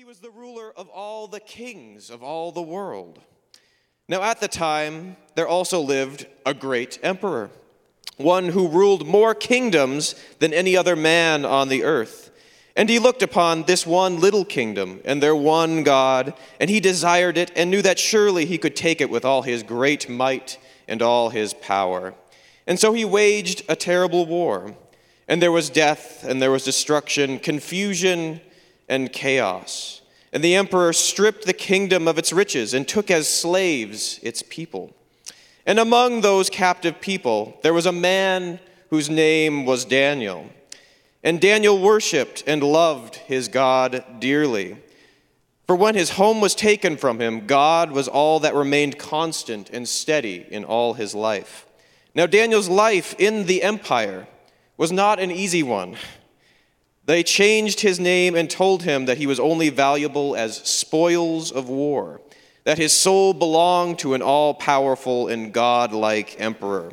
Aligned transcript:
he 0.00 0.04
was 0.06 0.20
the 0.20 0.30
ruler 0.30 0.72
of 0.78 0.88
all 0.88 1.26
the 1.26 1.40
kings 1.40 2.08
of 2.08 2.22
all 2.22 2.52
the 2.52 2.62
world. 2.62 3.18
Now, 4.08 4.22
at 4.22 4.40
the 4.40 4.48
time, 4.48 5.18
there 5.34 5.46
also 5.46 5.78
lived 5.78 6.26
a 6.46 6.54
great 6.54 6.98
emperor, 7.02 7.50
one 8.16 8.48
who 8.48 8.66
ruled 8.66 9.06
more 9.06 9.34
kingdoms 9.34 10.14
than 10.38 10.54
any 10.54 10.74
other 10.74 10.96
man 10.96 11.44
on 11.44 11.68
the 11.68 11.84
earth. 11.84 12.30
And 12.74 12.88
he 12.88 12.98
looked 12.98 13.22
upon 13.22 13.64
this 13.64 13.86
one 13.86 14.20
little 14.20 14.46
kingdom 14.46 15.02
and 15.04 15.22
their 15.22 15.36
one 15.36 15.82
God, 15.82 16.32
and 16.58 16.70
he 16.70 16.80
desired 16.80 17.36
it 17.36 17.52
and 17.54 17.70
knew 17.70 17.82
that 17.82 17.98
surely 17.98 18.46
he 18.46 18.56
could 18.56 18.74
take 18.74 19.02
it 19.02 19.10
with 19.10 19.26
all 19.26 19.42
his 19.42 19.62
great 19.62 20.08
might 20.08 20.56
and 20.88 21.02
all 21.02 21.28
his 21.28 21.52
power. 21.52 22.14
And 22.66 22.80
so 22.80 22.94
he 22.94 23.04
waged 23.04 23.64
a 23.68 23.76
terrible 23.76 24.24
war, 24.24 24.74
and 25.28 25.42
there 25.42 25.52
was 25.52 25.68
death, 25.68 26.24
and 26.24 26.40
there 26.40 26.50
was 26.50 26.64
destruction, 26.64 27.38
confusion, 27.38 28.40
and 28.90 29.10
chaos. 29.10 30.02
And 30.32 30.44
the 30.44 30.54
emperor 30.54 30.92
stripped 30.92 31.46
the 31.46 31.54
kingdom 31.54 32.06
of 32.06 32.18
its 32.18 32.32
riches 32.32 32.74
and 32.74 32.86
took 32.86 33.10
as 33.10 33.26
slaves 33.26 34.20
its 34.22 34.42
people. 34.48 34.94
And 35.64 35.78
among 35.78 36.20
those 36.20 36.50
captive 36.50 37.00
people, 37.00 37.58
there 37.62 37.72
was 37.72 37.86
a 37.86 37.92
man 37.92 38.60
whose 38.90 39.08
name 39.08 39.64
was 39.64 39.84
Daniel. 39.84 40.50
And 41.22 41.40
Daniel 41.40 41.80
worshiped 41.80 42.44
and 42.46 42.62
loved 42.62 43.16
his 43.16 43.48
God 43.48 44.04
dearly. 44.18 44.76
For 45.66 45.76
when 45.76 45.94
his 45.94 46.10
home 46.10 46.40
was 46.40 46.54
taken 46.54 46.96
from 46.96 47.20
him, 47.20 47.46
God 47.46 47.92
was 47.92 48.08
all 48.08 48.40
that 48.40 48.54
remained 48.54 48.98
constant 48.98 49.70
and 49.70 49.88
steady 49.88 50.46
in 50.50 50.64
all 50.64 50.94
his 50.94 51.14
life. 51.14 51.66
Now, 52.14 52.26
Daniel's 52.26 52.68
life 52.68 53.14
in 53.18 53.46
the 53.46 53.62
empire 53.62 54.26
was 54.76 54.90
not 54.90 55.20
an 55.20 55.30
easy 55.30 55.62
one. 55.62 55.96
They 57.06 57.22
changed 57.22 57.80
his 57.80 57.98
name 57.98 58.34
and 58.34 58.48
told 58.48 58.82
him 58.82 59.06
that 59.06 59.18
he 59.18 59.26
was 59.26 59.40
only 59.40 59.68
valuable 59.68 60.36
as 60.36 60.58
spoils 60.58 61.50
of 61.50 61.68
war, 61.68 62.20
that 62.64 62.78
his 62.78 62.92
soul 62.92 63.32
belonged 63.32 63.98
to 64.00 64.14
an 64.14 64.22
all 64.22 64.54
powerful 64.54 65.28
and 65.28 65.52
god-like 65.52 66.40
emperor. 66.40 66.92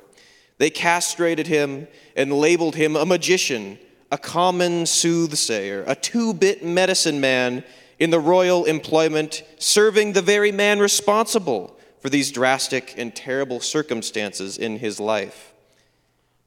They 0.57 0.69
castrated 0.69 1.47
him 1.47 1.87
and 2.15 2.33
labeled 2.33 2.75
him 2.75 2.95
a 2.95 3.05
magician, 3.05 3.77
a 4.11 4.17
common 4.17 4.85
soothsayer, 4.85 5.83
a 5.85 5.95
two 5.95 6.33
bit 6.33 6.63
medicine 6.63 7.19
man 7.19 7.63
in 7.99 8.09
the 8.09 8.19
royal 8.19 8.65
employment, 8.65 9.43
serving 9.59 10.13
the 10.13 10.21
very 10.21 10.51
man 10.51 10.79
responsible 10.79 11.77
for 11.99 12.09
these 12.09 12.31
drastic 12.31 12.93
and 12.97 13.15
terrible 13.15 13.59
circumstances 13.59 14.57
in 14.57 14.79
his 14.79 14.99
life. 14.99 15.53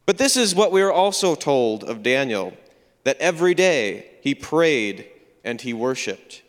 But 0.07 0.19
this 0.19 0.37
is 0.37 0.55
what 0.55 0.73
we 0.73 0.81
are 0.83 0.93
also 0.93 1.35
told 1.35 1.85
of 1.85 2.03
Daniel 2.03 2.53
that 3.05 3.19
every 3.19 3.55
day 3.55 4.07
he 4.21 4.35
prayed 4.35 5.07
and 5.45 5.61
he 5.61 5.73
worshiped. 5.73 6.43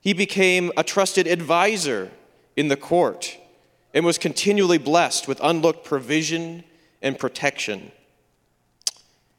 He 0.00 0.12
became 0.12 0.72
a 0.76 0.82
trusted 0.82 1.26
advisor 1.26 2.10
in 2.56 2.68
the 2.68 2.76
court 2.76 3.38
and 3.94 4.04
was 4.04 4.18
continually 4.18 4.78
blessed 4.78 5.28
with 5.28 5.40
unlooked 5.42 5.84
provision 5.84 6.64
and 7.00 7.18
protection. 7.18 7.92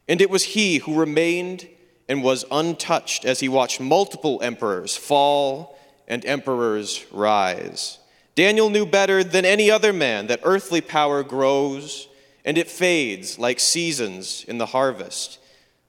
And 0.08 0.20
it 0.20 0.30
was 0.30 0.44
he 0.44 0.78
who 0.78 0.98
remained 0.98 1.68
and 2.08 2.22
was 2.22 2.44
untouched 2.50 3.24
as 3.24 3.40
he 3.40 3.48
watched 3.48 3.80
multiple 3.80 4.40
emperors 4.42 4.96
fall 4.96 5.78
and 6.06 6.24
emperors 6.24 7.04
rise. 7.10 7.98
Daniel 8.34 8.68
knew 8.68 8.84
better 8.84 9.24
than 9.24 9.44
any 9.44 9.70
other 9.70 9.92
man 9.92 10.26
that 10.26 10.40
earthly 10.42 10.80
power 10.80 11.22
grows 11.22 12.08
and 12.44 12.58
it 12.58 12.68
fades 12.68 13.38
like 13.38 13.58
seasons 13.58 14.44
in 14.46 14.58
the 14.58 14.66
harvest. 14.66 15.38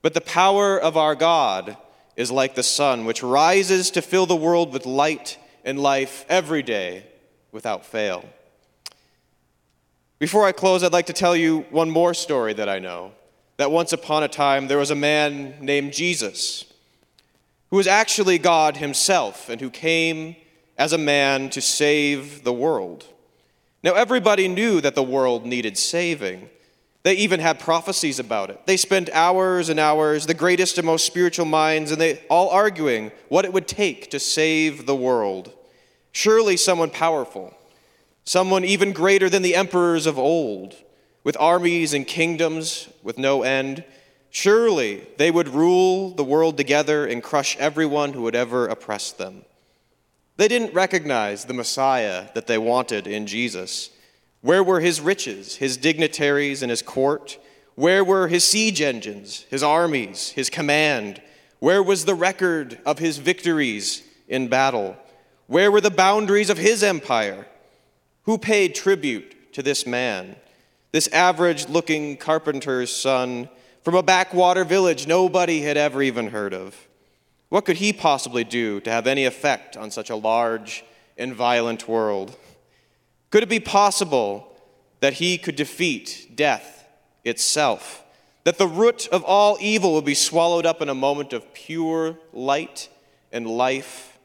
But 0.05 0.13
the 0.13 0.21
power 0.21 0.79
of 0.79 0.97
our 0.97 1.15
God 1.15 1.77
is 2.15 2.29
like 2.29 2.53
the 2.53 2.61
sun, 2.61 3.05
which 3.05 3.23
rises 3.23 3.89
to 3.89 4.03
fill 4.03 4.27
the 4.27 4.35
world 4.35 4.71
with 4.71 4.85
light 4.85 5.39
and 5.63 5.79
life 5.79 6.27
every 6.29 6.61
day 6.61 7.07
without 7.51 7.83
fail. 7.83 8.23
Before 10.19 10.45
I 10.45 10.51
close, 10.51 10.83
I'd 10.83 10.93
like 10.93 11.07
to 11.07 11.13
tell 11.13 11.35
you 11.35 11.61
one 11.71 11.89
more 11.89 12.13
story 12.13 12.53
that 12.53 12.69
I 12.69 12.77
know. 12.77 13.13
That 13.57 13.71
once 13.71 13.93
upon 13.93 14.21
a 14.21 14.27
time 14.27 14.67
there 14.67 14.77
was 14.77 14.91
a 14.91 14.95
man 14.95 15.55
named 15.59 15.91
Jesus 15.91 16.65
who 17.71 17.77
was 17.77 17.87
actually 17.87 18.37
God 18.37 18.77
himself 18.77 19.49
and 19.49 19.59
who 19.59 19.71
came 19.71 20.35
as 20.77 20.93
a 20.93 20.99
man 20.99 21.49
to 21.49 21.61
save 21.61 22.43
the 22.43 22.53
world. 22.53 23.05
Now, 23.81 23.95
everybody 23.95 24.47
knew 24.47 24.81
that 24.81 24.93
the 24.93 25.01
world 25.01 25.47
needed 25.47 25.79
saving. 25.79 26.51
They 27.05 27.13
even 27.17 27.39
had 27.39 27.59
prophecies 27.59 28.17
about 28.17 28.49
it. 28.49 28.65
They 28.65 28.77
spent 28.77 29.11
hours 29.13 29.69
and 29.69 29.79
hours, 29.79 30.25
the 30.25 30.33
greatest 30.33 30.79
and 30.79 30.87
most 30.87 31.05
spiritual 31.05 31.45
minds, 31.45 31.91
and 31.91 32.01
they 32.01 32.23
all 32.31 32.49
arguing 32.49 33.11
what 33.29 33.45
it 33.45 33.53
would 33.53 33.67
take 33.67 34.09
to 34.09 34.19
save 34.19 34.87
the 34.87 34.95
world. 34.95 35.53
Surely 36.11 36.57
someone 36.57 36.89
powerful, 36.89 37.55
someone 38.23 38.65
even 38.65 38.91
greater 38.91 39.29
than 39.29 39.43
the 39.43 39.53
emperors 39.53 40.07
of 40.07 40.17
old, 40.17 40.77
with 41.23 41.37
armies 41.39 41.93
and 41.93 42.07
kingdoms 42.07 42.89
with 43.03 43.19
no 43.19 43.43
end. 43.43 43.83
Surely 44.31 45.05
they 45.17 45.29
would 45.29 45.49
rule 45.49 46.09
the 46.09 46.23
world 46.23 46.57
together 46.57 47.05
and 47.05 47.21
crush 47.21 47.55
everyone 47.57 48.13
who 48.13 48.23
would 48.23 48.35
ever 48.35 48.65
oppress 48.65 49.11
them. 49.11 49.45
They 50.37 50.47
didn't 50.47 50.73
recognize 50.73 51.45
the 51.45 51.53
Messiah 51.53 52.29
that 52.33 52.47
they 52.47 52.57
wanted 52.57 53.05
in 53.05 53.27
Jesus. 53.27 53.91
Where 54.45 54.63
were 54.63 54.79
his 54.79 55.01
riches, 55.01 55.55
his 55.55 55.75
dignitaries, 55.75 56.61
and 56.61 56.69
his 56.69 56.83
court? 56.83 57.39
Where 57.73 58.03
were 58.03 58.27
his 58.27 58.43
siege 58.43 58.79
engines, 58.79 59.43
his 59.49 59.63
armies, 59.63 60.29
his 60.29 60.51
command? 60.51 61.19
Where 61.57 61.81
was 61.81 62.05
the 62.05 62.13
record 62.13 62.77
of 62.85 62.99
his 62.99 63.17
victories 63.17 64.03
in 64.27 64.47
battle? 64.47 64.97
Where 65.47 65.71
were 65.71 65.81
the 65.81 65.89
boundaries 65.89 66.51
of 66.51 66.59
his 66.59 66.83
empire? 66.83 67.47
Who 68.25 68.37
paid 68.37 68.75
tribute 68.75 69.51
to 69.53 69.63
this 69.63 69.87
man, 69.87 70.35
this 70.91 71.07
average 71.07 71.67
looking 71.67 72.15
carpenter's 72.15 72.95
son 72.95 73.49
from 73.81 73.95
a 73.95 74.03
backwater 74.03 74.63
village 74.63 75.07
nobody 75.07 75.61
had 75.61 75.75
ever 75.75 76.03
even 76.03 76.27
heard 76.27 76.53
of? 76.53 76.87
What 77.49 77.65
could 77.65 77.77
he 77.77 77.91
possibly 77.91 78.43
do 78.43 78.79
to 78.81 78.91
have 78.91 79.07
any 79.07 79.25
effect 79.25 79.75
on 79.75 79.89
such 79.89 80.11
a 80.11 80.15
large 80.15 80.85
and 81.17 81.33
violent 81.33 81.87
world? 81.87 82.37
Could 83.35 83.43
it 83.43 83.49
be 83.49 83.59
possible 83.59 84.47
that 85.01 85.15
he 85.15 85.37
could 85.37 85.57
defeat 85.57 86.31
death 86.35 86.87
itself? 87.25 88.01
That 88.45 88.57
the 88.57 88.65
root 88.65 89.09
of 89.09 89.25
all 89.25 89.57
evil 89.59 89.91
would 89.95 90.05
be 90.05 90.13
swallowed 90.13 90.65
up 90.65 90.81
in 90.81 90.87
a 90.87 90.95
moment 90.95 91.33
of 91.33 91.53
pure 91.53 92.17
light 92.31 92.87
and 93.33 93.45
life 93.45 94.17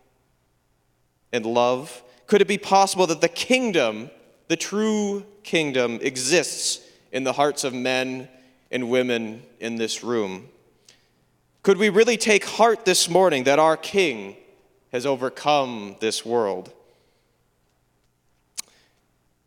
and 1.33 1.45
love? 1.45 2.05
Could 2.29 2.41
it 2.41 2.47
be 2.47 2.57
possible 2.57 3.05
that 3.09 3.21
the 3.21 3.29
kingdom, 3.29 4.11
the 4.47 4.57
true 4.57 5.27
kingdom, 5.43 5.99
exists 6.03 6.81
in 7.11 7.25
the 7.25 7.33
hearts 7.33 7.65
of 7.65 7.75
men 7.75 8.29
and 8.71 8.91
women 8.91 9.43
in 9.59 9.75
this 9.75 10.05
room? 10.05 10.47
Could 11.65 11.79
we 11.79 11.89
really 11.89 12.17
take 12.17 12.45
heart 12.45 12.85
this 12.85 13.11
morning 13.11 13.43
that 13.43 13.59
our 13.59 13.77
King 13.77 14.37
has 14.93 15.05
overcome 15.05 15.97
this 15.99 16.25
world? 16.25 16.73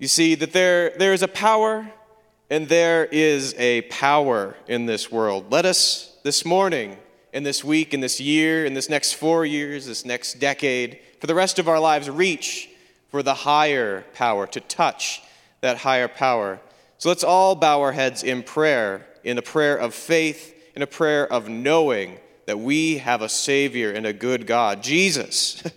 You 0.04 0.10
see 0.10 0.36
that 0.36 0.52
there, 0.52 0.90
there 0.98 1.14
is 1.14 1.22
a 1.22 1.30
power 1.30 1.90
and 2.50 2.68
there 2.68 3.06
is 3.06 3.56
a 3.58 3.84
power 3.84 4.58
in 4.68 4.86
this 4.86 5.10
world. 5.10 5.50
Let 5.50 5.64
us 5.64 6.18
this 6.24 6.44
morning, 6.44 6.98
in 7.32 7.44
this 7.44 7.64
week, 7.64 7.94
in 7.94 8.02
this 8.02 8.20
year, 8.20 8.66
in 8.66 8.74
this 8.74 8.90
next 8.90 9.14
four 9.14 9.46
years, 9.46 9.86
this 9.86 10.04
next 10.04 10.42
decade, 10.42 11.00
for 11.22 11.28
the 11.28 11.34
rest 11.34 11.58
of 11.58 11.70
our 11.70 11.80
lives, 11.80 12.10
reach 12.10 12.68
for 13.12 13.24
the 13.24 13.34
higher 13.34 14.04
power, 14.14 14.46
to 14.48 14.60
touch 14.60 15.22
that 15.62 15.78
higher 15.78 16.10
power. 16.10 16.60
So 16.98 17.08
let's 17.08 17.24
all 17.24 17.56
bow 17.56 17.80
our 17.80 17.94
heads 17.94 18.24
in 18.24 18.44
prayer, 18.44 19.08
in 19.24 19.38
a 19.38 19.42
prayer 19.42 19.78
of 19.78 19.94
faith, 19.94 20.54
in 20.76 20.82
a 20.82 20.88
prayer 20.88 21.32
of 21.32 21.48
knowing 21.48 22.20
that 22.46 22.60
we 22.60 22.98
have 22.98 23.22
a 23.22 23.30
Savior 23.30 23.92
and 23.94 24.06
a 24.06 24.12
good 24.12 24.48
God, 24.48 24.84
Jesus. 24.84 25.64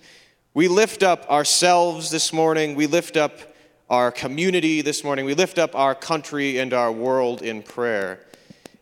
We 0.52 0.68
lift 0.68 1.02
up 1.02 1.30
ourselves 1.30 2.10
this 2.10 2.32
morning. 2.32 2.76
We 2.76 2.86
lift 2.86 3.18
up 3.18 3.55
our 3.88 4.10
community 4.10 4.82
this 4.82 5.04
morning. 5.04 5.24
We 5.24 5.34
lift 5.34 5.58
up 5.58 5.76
our 5.76 5.94
country 5.94 6.58
and 6.58 6.72
our 6.72 6.90
world 6.90 7.42
in 7.42 7.62
prayer. 7.62 8.20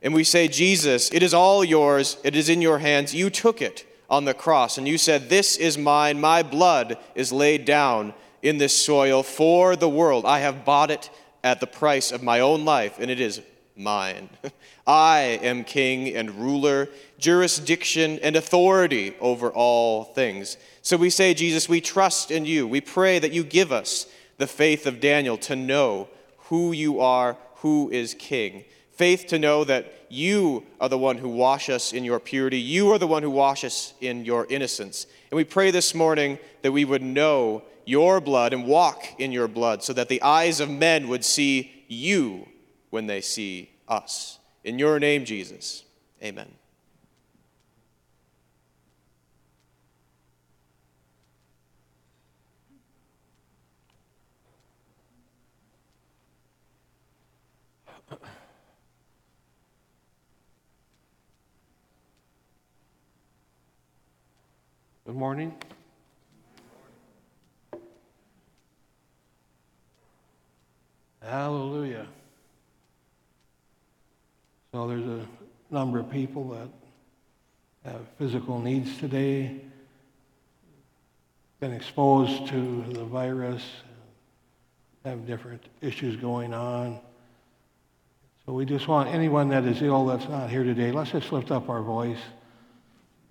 And 0.02 0.14
we 0.14 0.24
say, 0.24 0.48
Jesus, 0.48 1.12
it 1.12 1.22
is 1.22 1.34
all 1.34 1.64
yours. 1.64 2.16
It 2.24 2.34
is 2.36 2.48
in 2.48 2.62
your 2.62 2.78
hands. 2.78 3.14
You 3.14 3.30
took 3.30 3.60
it 3.60 3.86
on 4.08 4.24
the 4.24 4.34
cross, 4.34 4.78
and 4.78 4.86
you 4.86 4.98
said, 4.98 5.28
This 5.28 5.56
is 5.56 5.78
mine. 5.78 6.20
My 6.20 6.42
blood 6.42 6.98
is 7.14 7.32
laid 7.32 7.64
down 7.64 8.14
in 8.42 8.58
this 8.58 8.74
soil 8.74 9.22
for 9.22 9.76
the 9.76 9.88
world. 9.88 10.26
I 10.26 10.40
have 10.40 10.64
bought 10.64 10.90
it 10.90 11.10
at 11.42 11.60
the 11.60 11.66
price 11.66 12.12
of 12.12 12.22
my 12.22 12.40
own 12.40 12.64
life, 12.64 12.98
and 12.98 13.10
it 13.10 13.20
is 13.20 13.40
mine. 13.76 14.28
I 14.86 15.38
am 15.42 15.64
king 15.64 16.14
and 16.14 16.30
ruler, 16.32 16.88
jurisdiction 17.18 18.18
and 18.22 18.36
authority 18.36 19.14
over 19.20 19.50
all 19.50 20.04
things. 20.04 20.58
So 20.82 20.98
we 20.98 21.08
say, 21.08 21.32
Jesus, 21.32 21.68
we 21.68 21.80
trust 21.80 22.30
in 22.30 22.44
you. 22.44 22.66
We 22.66 22.82
pray 22.82 23.18
that 23.18 23.32
you 23.32 23.42
give 23.42 23.72
us 23.72 24.06
the 24.38 24.46
faith 24.46 24.86
of 24.86 25.00
Daniel 25.00 25.36
to 25.38 25.56
know 25.56 26.08
who 26.48 26.72
you 26.72 27.00
are, 27.00 27.36
who 27.56 27.90
is 27.90 28.14
king. 28.14 28.64
Faith 28.92 29.26
to 29.26 29.38
know 29.38 29.64
that 29.64 29.92
you 30.08 30.64
are 30.80 30.88
the 30.88 30.98
one 30.98 31.18
who 31.18 31.28
wash 31.28 31.68
us 31.68 31.92
in 31.92 32.04
your 32.04 32.20
purity. 32.20 32.60
You 32.60 32.92
are 32.92 32.98
the 32.98 33.06
one 33.06 33.22
who 33.22 33.30
wash 33.30 33.64
us 33.64 33.94
in 34.00 34.24
your 34.24 34.46
innocence. 34.46 35.06
And 35.30 35.36
we 35.36 35.44
pray 35.44 35.70
this 35.70 35.94
morning 35.94 36.38
that 36.62 36.72
we 36.72 36.84
would 36.84 37.02
know 37.02 37.64
your 37.84 38.20
blood 38.20 38.52
and 38.52 38.66
walk 38.66 39.04
in 39.18 39.32
your 39.32 39.48
blood 39.48 39.82
so 39.82 39.92
that 39.92 40.08
the 40.08 40.22
eyes 40.22 40.60
of 40.60 40.70
men 40.70 41.08
would 41.08 41.24
see 41.24 41.84
you 41.88 42.48
when 42.90 43.06
they 43.06 43.20
see 43.20 43.70
us. 43.88 44.38
In 44.62 44.78
your 44.78 45.00
name, 45.00 45.24
Jesus. 45.24 45.84
Amen. 46.22 46.48
Good 65.06 65.16
morning. 65.16 65.54
Hallelujah. 71.22 72.06
So 74.72 74.88
there's 74.88 75.04
a 75.04 75.26
number 75.70 75.98
of 75.98 76.10
people 76.10 76.48
that 76.48 76.68
have 77.84 78.00
physical 78.16 78.58
needs 78.58 78.96
today, 78.96 79.60
been 81.60 81.74
exposed 81.74 82.46
to 82.46 82.84
the 82.88 83.04
virus, 83.04 83.62
have 85.04 85.26
different 85.26 85.62
issues 85.82 86.16
going 86.16 86.54
on. 86.54 86.98
So 88.46 88.54
we 88.54 88.64
just 88.64 88.88
want 88.88 89.10
anyone 89.10 89.50
that 89.50 89.66
is 89.66 89.82
ill 89.82 90.06
that's 90.06 90.30
not 90.30 90.48
here 90.48 90.64
today, 90.64 90.92
let's 90.92 91.10
just 91.10 91.30
lift 91.30 91.50
up 91.50 91.68
our 91.68 91.82
voice 91.82 92.20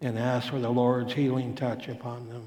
and 0.04 0.18
ask 0.18 0.50
for 0.50 0.60
the 0.60 0.70
Lord's 0.70 1.14
healing 1.14 1.56
touch 1.56 1.88
upon 1.88 2.30
them. 2.30 2.44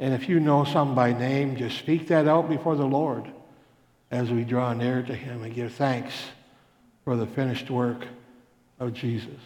And 0.00 0.14
if 0.14 0.28
you 0.28 0.40
know 0.40 0.64
some 0.64 0.94
by 0.94 1.12
name, 1.12 1.56
just 1.56 1.78
speak 1.78 2.08
that 2.08 2.28
out 2.28 2.48
before 2.48 2.76
the 2.76 2.86
Lord 2.86 3.30
as 4.10 4.30
we 4.30 4.44
draw 4.44 4.72
near 4.72 5.02
to 5.02 5.14
him 5.14 5.42
and 5.42 5.54
give 5.54 5.72
thanks 5.72 6.14
for 7.04 7.16
the 7.16 7.26
finished 7.26 7.70
work 7.70 8.06
of 8.78 8.94
Jesus. 8.94 9.40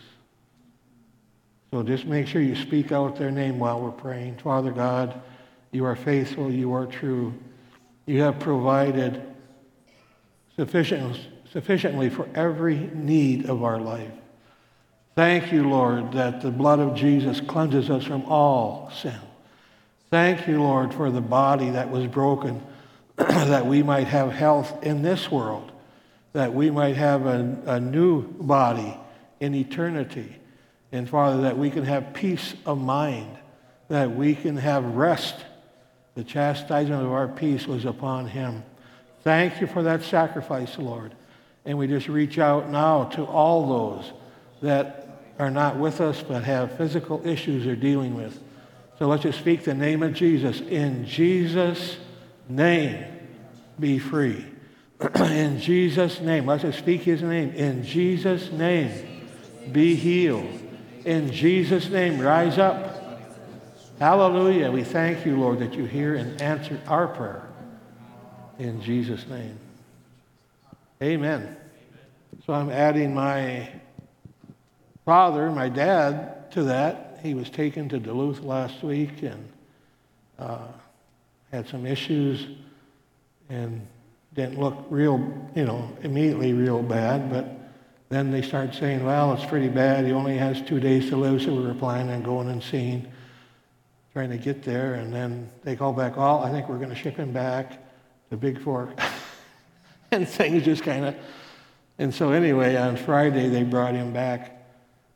So 1.70 1.82
just 1.82 2.04
make 2.04 2.26
sure 2.26 2.42
you 2.42 2.54
speak 2.54 2.92
out 2.92 3.16
their 3.16 3.30
name 3.30 3.58
while 3.58 3.80
we're 3.80 3.90
praying. 3.90 4.36
Father 4.36 4.70
God, 4.70 5.20
you 5.70 5.86
are 5.86 5.96
faithful, 5.96 6.52
you 6.52 6.74
are 6.74 6.86
true. 6.86 7.32
You 8.04 8.20
have 8.22 8.38
provided 8.38 9.22
sufficient, 10.54 11.18
sufficiently 11.50 12.10
for 12.10 12.28
every 12.34 12.90
need 12.92 13.48
of 13.48 13.62
our 13.64 13.80
life. 13.80 14.12
Thank 15.14 15.52
you, 15.52 15.68
Lord, 15.68 16.12
that 16.12 16.40
the 16.40 16.50
blood 16.50 16.78
of 16.78 16.94
Jesus 16.94 17.40
cleanses 17.40 17.90
us 17.90 18.04
from 18.04 18.24
all 18.24 18.90
sin. 18.96 19.18
Thank 20.10 20.46
you, 20.48 20.62
Lord, 20.62 20.94
for 20.94 21.10
the 21.10 21.20
body 21.20 21.70
that 21.70 21.90
was 21.90 22.06
broken, 22.06 22.62
that 23.16 23.66
we 23.66 23.82
might 23.82 24.06
have 24.06 24.32
health 24.32 24.82
in 24.82 25.02
this 25.02 25.30
world, 25.30 25.70
that 26.32 26.54
we 26.54 26.70
might 26.70 26.96
have 26.96 27.26
a, 27.26 27.58
a 27.66 27.80
new 27.80 28.22
body 28.22 28.96
in 29.40 29.54
eternity. 29.54 30.36
And 30.92 31.08
Father, 31.08 31.42
that 31.42 31.58
we 31.58 31.70
can 31.70 31.84
have 31.84 32.14
peace 32.14 32.54
of 32.64 32.80
mind, 32.80 33.36
that 33.88 34.14
we 34.14 34.34
can 34.34 34.56
have 34.56 34.84
rest. 34.84 35.36
The 36.14 36.24
chastisement 36.24 37.02
of 37.02 37.12
our 37.12 37.28
peace 37.28 37.66
was 37.66 37.84
upon 37.84 38.28
him. 38.28 38.62
Thank 39.24 39.60
you 39.60 39.66
for 39.66 39.82
that 39.82 40.02
sacrifice, 40.02 40.78
Lord. 40.78 41.14
And 41.66 41.76
we 41.76 41.86
just 41.86 42.08
reach 42.08 42.38
out 42.38 42.70
now 42.70 43.04
to 43.04 43.24
all 43.24 43.68
those 43.68 44.12
that 44.62 45.01
are 45.38 45.50
not 45.50 45.76
with 45.76 46.00
us 46.00 46.22
but 46.22 46.44
have 46.44 46.76
physical 46.76 47.26
issues 47.26 47.64
they're 47.64 47.76
dealing 47.76 48.14
with. 48.14 48.38
So 48.98 49.08
let's 49.08 49.22
just 49.22 49.38
speak 49.38 49.64
the 49.64 49.74
name 49.74 50.02
of 50.02 50.14
Jesus. 50.14 50.60
In 50.60 51.04
Jesus' 51.06 51.96
name, 52.48 53.04
be 53.80 53.98
free. 53.98 54.44
In 55.16 55.58
Jesus' 55.58 56.20
name, 56.20 56.46
let's 56.46 56.62
just 56.62 56.78
speak 56.78 57.02
his 57.02 57.22
name. 57.22 57.50
In 57.50 57.82
Jesus' 57.84 58.52
name, 58.52 58.92
be 59.72 59.94
healed. 59.94 60.46
In 61.04 61.32
Jesus' 61.32 61.88
name, 61.88 62.20
rise 62.20 62.58
up. 62.58 62.92
Hallelujah. 63.98 64.70
We 64.70 64.84
thank 64.84 65.26
you, 65.26 65.36
Lord, 65.38 65.58
that 65.58 65.74
you 65.74 65.84
hear 65.84 66.14
and 66.14 66.40
answer 66.40 66.80
our 66.86 67.08
prayer. 67.08 67.48
In 68.58 68.80
Jesus' 68.82 69.26
name. 69.26 69.58
Amen. 71.02 71.56
So 72.46 72.52
I'm 72.52 72.70
adding 72.70 73.14
my 73.14 73.68
father, 75.04 75.50
my 75.50 75.68
dad, 75.68 76.50
to 76.52 76.64
that. 76.64 77.20
He 77.22 77.34
was 77.34 77.50
taken 77.50 77.88
to 77.90 77.98
Duluth 77.98 78.40
last 78.40 78.82
week 78.82 79.22
and 79.22 79.48
uh, 80.38 80.66
had 81.50 81.68
some 81.68 81.86
issues 81.86 82.46
and 83.48 83.86
didn't 84.34 84.58
look 84.58 84.86
real, 84.90 85.18
you 85.54 85.64
know, 85.64 85.88
immediately 86.02 86.52
real 86.52 86.82
bad. 86.82 87.30
But 87.30 87.46
then 88.08 88.30
they 88.30 88.42
started 88.42 88.74
saying, 88.74 89.04
well, 89.04 89.32
it's 89.34 89.44
pretty 89.44 89.68
bad. 89.68 90.04
He 90.04 90.12
only 90.12 90.36
has 90.36 90.60
two 90.62 90.80
days 90.80 91.08
to 91.10 91.16
live, 91.16 91.42
so 91.42 91.54
we 91.54 91.62
were 91.62 91.74
planning 91.74 92.12
on 92.12 92.22
going 92.22 92.48
and 92.48 92.62
seeing, 92.62 93.10
trying 94.12 94.30
to 94.30 94.38
get 94.38 94.62
there. 94.62 94.94
And 94.94 95.12
then 95.12 95.50
they 95.62 95.76
called 95.76 95.96
back, 95.96 96.14
oh, 96.16 96.40
I 96.40 96.50
think 96.50 96.68
we're 96.68 96.78
going 96.78 96.90
to 96.90 96.94
ship 96.94 97.16
him 97.16 97.32
back 97.32 97.78
to 98.30 98.36
Big 98.36 98.60
Fork. 98.60 98.98
and 100.10 100.28
things 100.28 100.64
just 100.64 100.82
kind 100.82 101.04
of. 101.04 101.14
And 101.98 102.12
so, 102.12 102.32
anyway, 102.32 102.76
on 102.76 102.96
Friday, 102.96 103.48
they 103.48 103.62
brought 103.62 103.94
him 103.94 104.12
back 104.12 104.61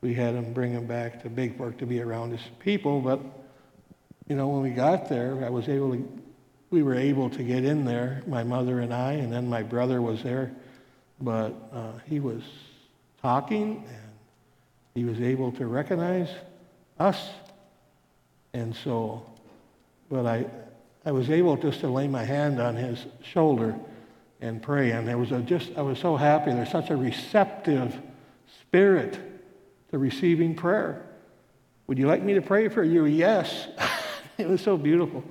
we 0.01 0.13
had 0.13 0.35
him 0.35 0.53
bring 0.53 0.71
him 0.71 0.85
back 0.85 1.23
to 1.23 1.29
Big 1.29 1.57
Fork 1.57 1.77
to 1.79 1.85
be 1.85 2.01
around 2.01 2.31
his 2.31 2.41
people. 2.59 3.01
But, 3.01 3.19
you 4.27 4.35
know, 4.35 4.47
when 4.47 4.61
we 4.61 4.69
got 4.69 5.09
there, 5.09 5.43
I 5.43 5.49
was 5.49 5.67
able 5.67 5.91
to, 5.91 6.21
we 6.69 6.83
were 6.83 6.95
able 6.95 7.29
to 7.31 7.43
get 7.43 7.63
in 7.63 7.85
there, 7.85 8.21
my 8.27 8.43
mother 8.43 8.79
and 8.79 8.93
I, 8.93 9.13
and 9.13 9.31
then 9.31 9.47
my 9.47 9.63
brother 9.63 10.01
was 10.01 10.21
there. 10.21 10.51
But 11.19 11.53
uh, 11.73 11.93
he 12.05 12.19
was 12.19 12.43
talking 13.21 13.83
and 13.87 14.11
he 14.93 15.03
was 15.03 15.19
able 15.19 15.51
to 15.53 15.65
recognize 15.65 16.29
us. 16.99 17.29
And 18.53 18.75
so, 18.75 19.25
but 20.09 20.25
I, 20.25 20.45
I 21.05 21.11
was 21.11 21.29
able 21.29 21.57
just 21.57 21.79
to 21.79 21.87
lay 21.87 22.07
my 22.07 22.23
hand 22.23 22.59
on 22.61 22.75
his 22.75 23.05
shoulder 23.23 23.75
and 24.41 24.61
pray. 24.61 24.91
And 24.91 25.07
there 25.07 25.17
was 25.17 25.31
a 25.31 25.39
just, 25.39 25.71
I 25.75 25.81
was 25.81 25.97
so 25.97 26.15
happy. 26.15 26.51
There's 26.51 26.71
such 26.71 26.91
a 26.91 26.97
receptive 26.97 27.97
spirit 28.61 29.19
to 29.91 29.97
receiving 29.97 30.55
prayer. 30.55 31.03
Would 31.87 31.97
you 31.97 32.07
like 32.07 32.21
me 32.21 32.33
to 32.33 32.41
pray 32.41 32.67
for 32.67 32.83
you? 32.83 33.05
Yes. 33.05 33.67
it 34.37 34.47
was 34.47 34.61
so 34.61 34.77
beautiful. 34.77 35.23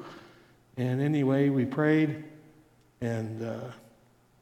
And 0.77 1.01
anyway, 1.01 1.49
we 1.49 1.65
prayed, 1.65 2.25
and 3.01 3.43
uh, 3.43 3.61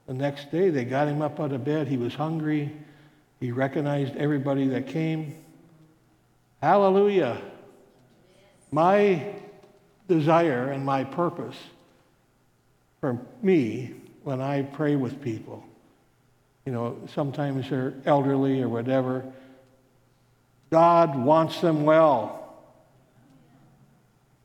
the 0.07 0.15
next 0.15 0.51
day 0.51 0.71
they 0.71 0.85
got 0.85 1.09
him 1.09 1.23
up 1.23 1.41
out 1.41 1.53
of 1.53 1.65
bed. 1.65 1.89
He 1.89 1.97
was 1.97 2.15
hungry. 2.15 2.73
He 3.41 3.53
recognized 3.53 4.17
everybody 4.17 4.69
that 4.69 4.87
came. 4.87 5.37
Hallelujah. 6.63 7.41
My 8.71 9.35
desire 10.09 10.71
and 10.71 10.85
my 10.85 11.05
purpose 11.05 11.57
for 13.01 13.19
me 13.43 13.95
when 14.23 14.41
I 14.41 14.63
pray 14.63 14.97
with 14.97 15.21
people, 15.21 15.63
you 16.65 16.73
know, 16.73 16.99
sometimes 17.15 17.69
they're 17.69 17.95
elderly 18.07 18.63
or 18.63 18.69
whatever 18.69 19.25
God 20.75 21.15
wants 21.15 21.61
them 21.61 21.85
well. 21.85 22.53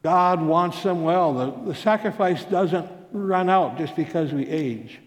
God 0.04 0.40
wants 0.44 0.84
them 0.84 1.02
well. 1.02 1.34
The, 1.34 1.72
the 1.72 1.76
sacrifice 1.76 2.44
doesn't 2.44 2.88
run 3.12 3.50
out 3.50 3.80
just 3.80 3.96
because 3.96 4.32
we 4.32 4.48
age. 4.48 5.00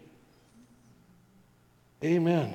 Amen. 2.02 2.52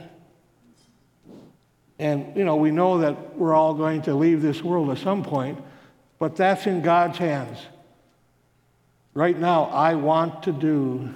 And, 1.98 2.36
you 2.36 2.44
know, 2.44 2.58
we 2.58 2.72
know 2.72 3.00
that 3.00 3.38
we're 3.38 3.54
all 3.54 3.74
going 3.74 4.02
to 4.02 4.14
leave 4.14 4.42
this 4.42 4.62
world 4.62 4.90
at 4.90 4.98
some 4.98 5.24
point, 5.24 5.64
but 6.20 6.36
that's 6.36 6.68
in 6.68 6.82
God's 6.82 7.18
hands. 7.18 7.60
Right 9.14 9.40
now, 9.40 9.64
I 9.64 9.96
want 9.96 10.44
to 10.44 10.52
do 10.52 11.14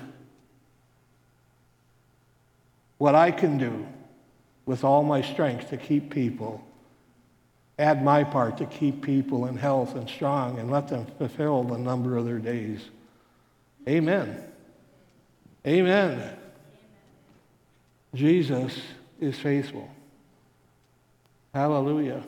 what 2.98 3.14
I 3.14 3.32
can 3.32 3.58
do 3.58 3.86
with 4.66 4.86
all 4.86 5.04
my 5.04 5.22
strength 5.22 5.70
to 5.72 5.76
keep 5.76 6.12
people 6.12 6.66
add 7.82 8.04
my 8.04 8.24
part 8.24 8.58
to 8.58 8.66
keep 8.66 9.02
people 9.02 9.48
in 9.48 9.58
health 9.58 9.96
and 9.96 10.08
strong 10.08 10.60
and 10.60 10.70
let 10.70 10.88
them 10.88 11.08
fulfill 11.18 11.64
the 11.64 11.78
number 11.78 12.16
of 12.16 12.26
their 12.26 12.38
days. 12.38 12.80
Amen. 13.90 14.44
Amen. 15.66 16.38
Jesus 18.14 18.80
is 19.20 19.38
faithful. 19.38 19.90
Hallelujah. 21.54 22.24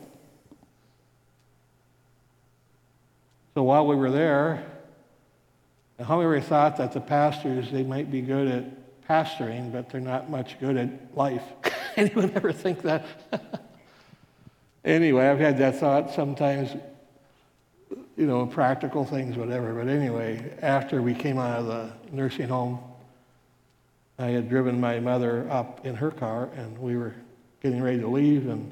So 3.54 3.64
while 3.64 3.86
we 3.86 3.96
were 3.96 4.12
there, 4.12 4.66
how 6.00 6.20
many 6.20 6.42
thought 6.42 6.78
that 6.78 6.94
the 6.94 7.02
pastors, 7.02 7.72
they 7.72 7.84
might 7.84 8.10
be 8.10 8.22
good 8.22 8.48
at 8.48 9.08
pastoring, 9.08 9.72
but 9.72 9.90
they're 9.90 10.02
not 10.02 10.32
much 10.32 10.60
good 10.60 10.78
at 10.78 11.16
life? 11.16 11.44
Anyone 11.96 12.32
ever 12.36 12.52
think 12.52 12.82
that? 12.82 13.06
Anyway, 14.86 15.26
I've 15.26 15.40
had 15.40 15.58
that 15.60 15.78
thought 15.78 16.14
sometimes. 16.14 16.76
you 18.16 18.28
know, 18.28 18.46
practical 18.46 19.06
things, 19.06 19.38
whatever. 19.38 19.74
But 19.74 19.88
anyway, 19.88 20.54
after 20.62 21.02
we 21.02 21.14
came 21.14 21.40
out 21.40 21.60
of 21.60 21.66
the 21.66 21.92
nursing 22.12 22.48
home, 22.48 22.80
I 24.20 24.28
had 24.28 24.50
driven 24.50 24.80
my 24.80 25.00
mother 25.00 25.48
up 25.50 25.86
in 25.86 25.96
her 25.96 26.12
car, 26.12 26.50
and 26.56 26.78
we 26.78 26.96
were 26.96 27.16
getting 27.62 27.82
ready 27.82 28.00
to 28.00 28.08
leave, 28.08 28.48
and 28.48 28.72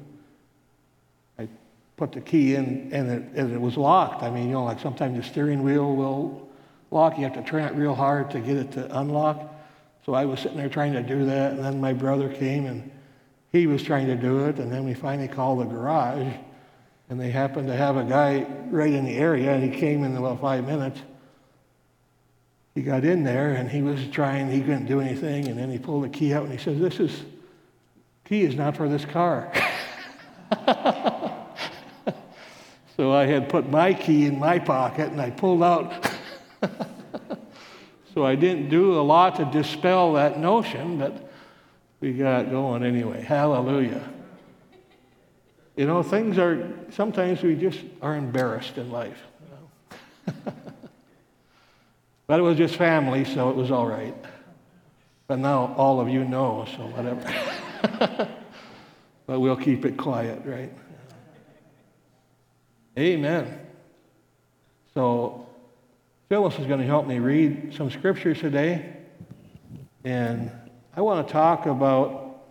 I 1.38 1.48
put 1.96 2.12
the 2.12 2.20
key 2.20 2.54
in, 2.54 2.90
and 2.92 3.10
it, 3.10 3.22
and 3.34 3.52
it 3.52 3.60
was 3.60 3.76
locked. 3.76 4.22
I 4.22 4.30
mean, 4.30 4.46
you 4.46 4.52
know, 4.52 4.64
like 4.64 4.78
sometimes 4.78 5.16
the 5.16 5.24
steering 5.24 5.62
wheel 5.62 5.96
will 5.96 6.48
lock. 6.90 7.16
You 7.18 7.24
have 7.24 7.34
to 7.34 7.42
turn 7.42 7.64
it 7.64 7.74
real 7.74 7.94
hard 7.94 8.30
to 8.32 8.40
get 8.40 8.56
it 8.56 8.72
to 8.72 8.98
unlock. 8.98 9.52
So 10.06 10.14
I 10.14 10.24
was 10.24 10.40
sitting 10.40 10.58
there 10.58 10.68
trying 10.68 10.92
to 10.92 11.02
do 11.02 11.24
that, 11.26 11.52
and 11.52 11.64
then 11.64 11.80
my 11.80 11.92
brother 11.92 12.28
came, 12.28 12.66
and 12.66 12.90
he 13.52 13.66
was 13.66 13.82
trying 13.82 14.06
to 14.06 14.16
do 14.16 14.46
it, 14.46 14.58
and 14.58 14.72
then 14.72 14.84
we 14.84 14.94
finally 14.94 15.28
called 15.28 15.60
the 15.60 15.64
garage, 15.64 16.34
and 17.10 17.20
they 17.20 17.30
happened 17.30 17.68
to 17.68 17.76
have 17.76 17.98
a 17.98 18.04
guy 18.04 18.46
right 18.70 18.92
in 18.92 19.04
the 19.04 19.14
area, 19.14 19.52
and 19.52 19.62
he 19.62 19.78
came 19.78 20.02
in 20.04 20.16
about 20.16 20.40
five 20.40 20.66
minutes. 20.66 20.98
He 22.74 22.80
got 22.80 23.04
in 23.04 23.22
there, 23.24 23.52
and 23.52 23.70
he 23.70 23.82
was 23.82 24.06
trying, 24.08 24.50
he 24.50 24.60
couldn't 24.60 24.86
do 24.86 25.00
anything, 25.00 25.48
and 25.48 25.58
then 25.58 25.70
he 25.70 25.78
pulled 25.78 26.04
the 26.04 26.08
key 26.08 26.32
out, 26.32 26.44
and 26.44 26.52
he 26.52 26.58
says, 26.58 26.80
this 26.80 26.98
is, 26.98 27.24
key 28.24 28.42
is 28.42 28.54
not 28.54 28.74
for 28.74 28.88
this 28.88 29.04
car. 29.04 29.52
so 32.96 33.12
I 33.12 33.26
had 33.26 33.50
put 33.50 33.68
my 33.68 33.92
key 33.92 34.24
in 34.24 34.38
my 34.38 34.58
pocket, 34.58 35.10
and 35.10 35.20
I 35.20 35.28
pulled 35.28 35.62
out 35.62 36.10
so 38.14 38.24
I 38.24 38.34
didn't 38.34 38.70
do 38.70 38.98
a 38.98 39.02
lot 39.02 39.36
to 39.36 39.44
dispel 39.44 40.14
that 40.14 40.38
notion, 40.38 40.96
but 40.96 41.31
we 42.02 42.12
got 42.12 42.50
going 42.50 42.82
anyway. 42.82 43.22
Hallelujah. 43.22 44.06
You 45.76 45.86
know, 45.86 46.02
things 46.02 46.36
are, 46.36 46.70
sometimes 46.90 47.42
we 47.42 47.54
just 47.54 47.80
are 48.02 48.14
embarrassed 48.14 48.76
in 48.76 48.90
life. 48.90 49.22
But 52.32 52.40
it 52.40 52.44
was 52.44 52.56
just 52.56 52.76
family, 52.76 53.26
so 53.26 53.50
it 53.50 53.56
was 53.56 53.70
all 53.70 53.86
right. 53.86 54.14
But 55.26 55.38
now 55.38 55.74
all 55.76 56.00
of 56.00 56.08
you 56.08 56.24
know, 56.24 56.66
so 56.74 56.86
whatever. 56.86 58.28
but 59.26 59.40
we'll 59.40 59.56
keep 59.56 59.84
it 59.84 59.98
quiet, 59.98 60.40
right? 60.46 60.72
Amen. 62.98 63.60
So 64.94 65.46
Phyllis 66.30 66.58
is 66.58 66.66
going 66.66 66.80
to 66.80 66.86
help 66.86 67.06
me 67.06 67.18
read 67.18 67.74
some 67.74 67.90
scriptures 67.90 68.40
today. 68.40 68.94
And 70.04 70.50
I 70.94 71.00
want 71.00 71.26
to 71.26 71.32
talk 71.32 71.66
about, 71.66 72.42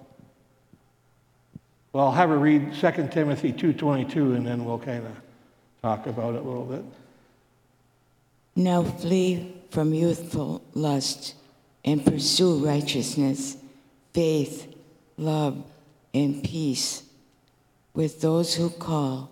well, 1.93 2.05
I'll 2.07 2.11
have 2.11 2.29
her 2.29 2.39
read 2.39 2.73
2 2.73 3.09
Timothy 3.11 3.53
2.22, 3.53 4.35
and 4.35 4.47
then 4.47 4.65
we'll 4.65 4.79
kind 4.79 5.05
of 5.05 5.15
talk 5.81 6.07
about 6.07 6.33
it 6.33 6.41
a 6.41 6.43
little 6.43 6.65
bit. 6.65 6.83
Now 8.55 8.83
flee 8.83 9.55
from 9.69 9.93
youthful 9.93 10.63
lust 10.73 11.35
and 11.85 12.03
pursue 12.03 12.65
righteousness, 12.65 13.57
faith, 14.13 14.73
love, 15.17 15.63
and 16.13 16.43
peace 16.43 17.03
with 17.93 18.21
those 18.21 18.55
who 18.55 18.69
call 18.69 19.29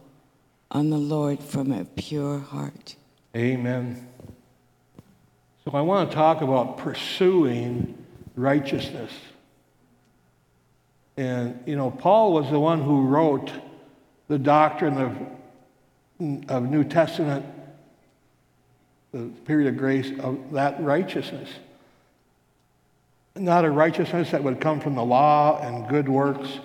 on 0.71 0.91
the 0.91 0.97
Lord 0.97 1.39
from 1.39 1.71
a 1.71 1.83
pure 1.83 2.39
heart. 2.39 2.95
Amen. 3.35 4.07
So 5.65 5.71
I 5.71 5.81
want 5.81 6.09
to 6.09 6.15
talk 6.15 6.41
about 6.41 6.77
pursuing 6.77 7.98
righteousness. 8.39 9.11
And, 11.17 11.61
you 11.65 11.75
know, 11.75 11.91
Paul 11.91 12.31
was 12.31 12.49
the 12.49 12.59
one 12.59 12.81
who 12.81 13.05
wrote 13.05 13.51
the 14.29 14.39
doctrine 14.39 14.97
of, 14.97 16.49
of 16.49 16.63
New 16.69 16.85
Testament, 16.85 17.45
the 19.11 19.25
period 19.45 19.67
of 19.67 19.77
grace, 19.77 20.17
of 20.19 20.51
that 20.53 20.81
righteousness. 20.81 21.49
Not 23.35 23.65
a 23.65 23.71
righteousness 23.71 24.31
that 24.31 24.43
would 24.43 24.61
come 24.61 24.79
from 24.79 24.95
the 24.95 25.03
law 25.03 25.59
and 25.61 25.89
good 25.89 26.07
works, 26.07 26.59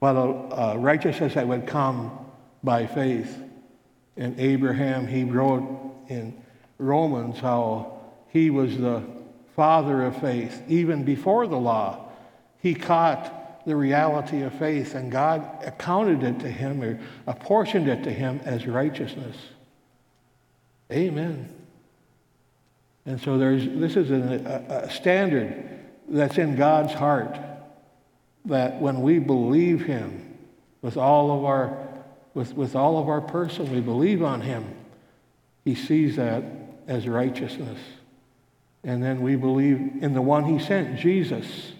but 0.00 0.16
a, 0.16 0.74
a 0.74 0.78
righteousness 0.78 1.34
that 1.34 1.48
would 1.48 1.66
come 1.66 2.18
by 2.62 2.86
faith. 2.86 3.38
And 4.18 4.38
Abraham, 4.38 5.06
he 5.06 5.24
wrote 5.24 5.94
in 6.08 6.42
Romans 6.76 7.38
how 7.38 8.00
he 8.28 8.50
was 8.50 8.76
the 8.76 9.02
father 9.54 10.04
of 10.04 10.20
faith. 10.20 10.62
Even 10.68 11.04
before 11.04 11.46
the 11.46 11.56
law, 11.56 12.08
he 12.60 12.74
caught 12.74 13.64
the 13.66 13.76
reality 13.76 14.42
of 14.42 14.52
faith, 14.54 14.94
and 14.94 15.10
God 15.10 15.46
accounted 15.64 16.22
it 16.22 16.40
to 16.40 16.48
him 16.48 16.82
or 16.82 16.98
apportioned 17.26 17.88
it 17.88 18.02
to 18.04 18.10
him 18.10 18.40
as 18.44 18.66
righteousness. 18.66 19.36
Amen. 20.90 21.48
And 23.06 23.20
so 23.20 23.38
there's, 23.38 23.64
this 23.64 23.96
is 23.96 24.10
a, 24.10 24.84
a 24.86 24.90
standard 24.90 25.80
that's 26.08 26.38
in 26.38 26.56
God's 26.56 26.92
heart 26.92 27.38
that 28.44 28.80
when 28.80 29.02
we 29.02 29.18
believe 29.18 29.84
him 29.86 30.36
with 30.82 30.96
all 30.96 31.38
of 31.38 31.44
our 31.44 31.88
with, 32.34 32.54
with 32.54 32.74
all 32.74 32.98
of 32.98 33.08
our 33.08 33.20
person, 33.20 33.70
we 33.72 33.80
believe 33.80 34.22
on 34.22 34.40
him, 34.40 34.74
he 35.64 35.74
sees 35.74 36.16
that 36.16 36.42
as 36.86 37.06
righteousness. 37.06 37.78
And 38.84 39.02
then 39.02 39.22
we 39.22 39.36
believe 39.36 40.02
in 40.02 40.12
the 40.12 40.22
one 40.22 40.44
he 40.44 40.58
sent, 40.58 40.98
Jesus. 40.98 41.72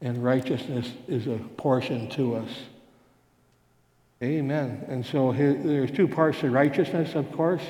And 0.00 0.22
righteousness 0.22 0.90
is 1.08 1.26
a 1.26 1.38
portion 1.56 2.08
to 2.10 2.36
us. 2.36 2.50
Amen. 4.22 4.84
And 4.88 5.04
so 5.04 5.32
there's 5.32 5.90
two 5.90 6.08
parts 6.08 6.40
to 6.40 6.50
righteousness, 6.50 7.14
of 7.14 7.30
course. 7.32 7.62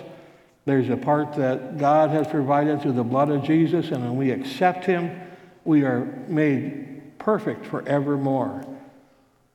There's 0.64 0.90
a 0.90 0.96
part 0.96 1.34
that 1.34 1.78
God 1.78 2.10
has 2.10 2.26
provided 2.26 2.82
through 2.82 2.92
the 2.92 3.04
blood 3.04 3.30
of 3.30 3.44
Jesus, 3.44 3.90
and 3.90 4.02
when 4.02 4.16
we 4.16 4.30
accept 4.30 4.84
him, 4.84 5.20
we 5.64 5.82
are 5.82 6.04
made 6.28 7.18
perfect 7.18 7.66
forevermore. 7.66 8.64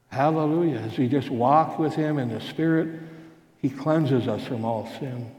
Hallelujah. 0.09 0.79
As 0.79 0.97
we 0.97 1.07
just 1.07 1.29
walk 1.29 1.79
with 1.79 1.93
him 1.93 2.17
in 2.17 2.29
the 2.29 2.41
Spirit, 2.41 2.99
he 3.57 3.69
cleanses 3.69 4.27
us 4.27 4.45
from 4.45 4.65
all 4.65 4.89
sin 4.99 5.31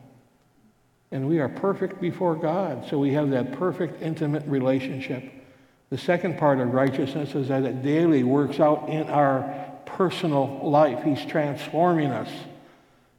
and 1.12 1.28
we 1.28 1.38
are 1.38 1.49
perfect 1.49 2.00
before 2.00 2.35
God. 2.35 2.87
So 2.88 2.99
we 2.99 3.12
have 3.12 3.31
that 3.31 3.52
perfect, 3.52 4.02
intimate 4.02 4.45
relationship. 4.47 5.31
The 5.90 5.99
second 5.99 6.38
part 6.38 6.59
of 6.59 6.73
righteousness 6.73 7.35
is 7.35 7.49
that 7.49 7.64
it 7.64 7.83
daily 7.83 8.25
works 8.25 8.59
out 8.59 8.88
in 8.88 9.09
our 9.11 9.71
personal 9.85 10.61
life. 10.62 11.04
He's 11.04 11.25
transforming 11.26 12.11
us. 12.11 12.31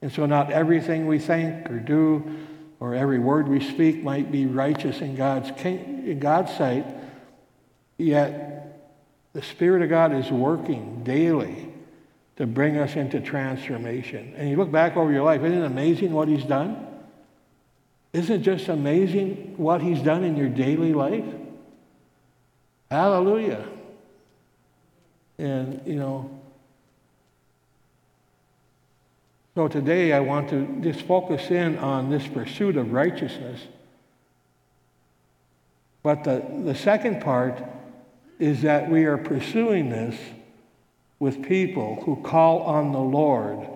And 0.02 0.12
so 0.12 0.26
not 0.26 0.52
everything 0.52 1.06
we 1.06 1.20
think 1.20 1.70
or 1.70 1.80
do 1.80 2.40
or 2.80 2.96
every 2.96 3.20
word 3.20 3.48
we 3.48 3.64
speak 3.64 4.04
might 4.04 4.32
be 4.32 4.48
righteous 4.48 5.00
in 5.00 5.16
God's, 5.16 5.50
in 5.64 6.20
God's 6.20 6.54
sight, 6.58 6.86
yet 7.98 8.82
the 9.34 9.44
Spirit 9.44 9.84
of 9.84 9.90
God 9.90 10.14
is 10.14 10.30
working 10.32 11.04
daily 11.04 11.72
to 12.38 12.48
bring 12.48 12.78
us 12.78 12.96
into 12.96 13.22
transformation. 13.22 14.34
And 14.36 14.50
you 14.50 14.58
look 14.58 14.72
back 14.72 14.98
over 14.98 15.12
your 15.12 15.24
life, 15.24 15.42
isn't 15.44 15.62
it 15.62 15.66
amazing 15.66 16.12
what 16.12 16.28
He's 16.28 16.44
done? 16.44 16.93
Isn't 18.14 18.42
it 18.42 18.44
just 18.44 18.68
amazing 18.70 19.56
what 19.58 19.82
he's 19.82 20.02
done 20.02 20.24
in 20.24 20.38
your 20.38 20.50
daily 20.50 20.94
life? 20.94 21.26
Hallelujah. 22.92 23.68
And, 25.40 25.82
you 25.86 25.96
know, 25.96 26.30
so 29.56 29.68
today 29.68 30.14
I 30.14 30.20
want 30.20 30.50
to 30.52 30.80
just 30.82 31.02
focus 31.02 31.50
in 31.50 31.80
on 31.80 32.12
this 32.12 32.28
pursuit 32.28 32.78
of 32.78 32.94
righteousness. 32.94 33.62
But 36.04 36.24
the, 36.24 36.46
the 36.64 36.76
second 36.76 37.22
part 37.22 37.64
is 38.38 38.62
that 38.62 38.92
we 38.92 39.06
are 39.06 39.18
pursuing 39.18 39.90
this 39.90 40.20
with 41.18 41.42
people 41.44 42.04
who 42.04 42.22
call 42.22 42.62
on 42.62 42.92
the 42.92 43.00
Lord 43.00 43.68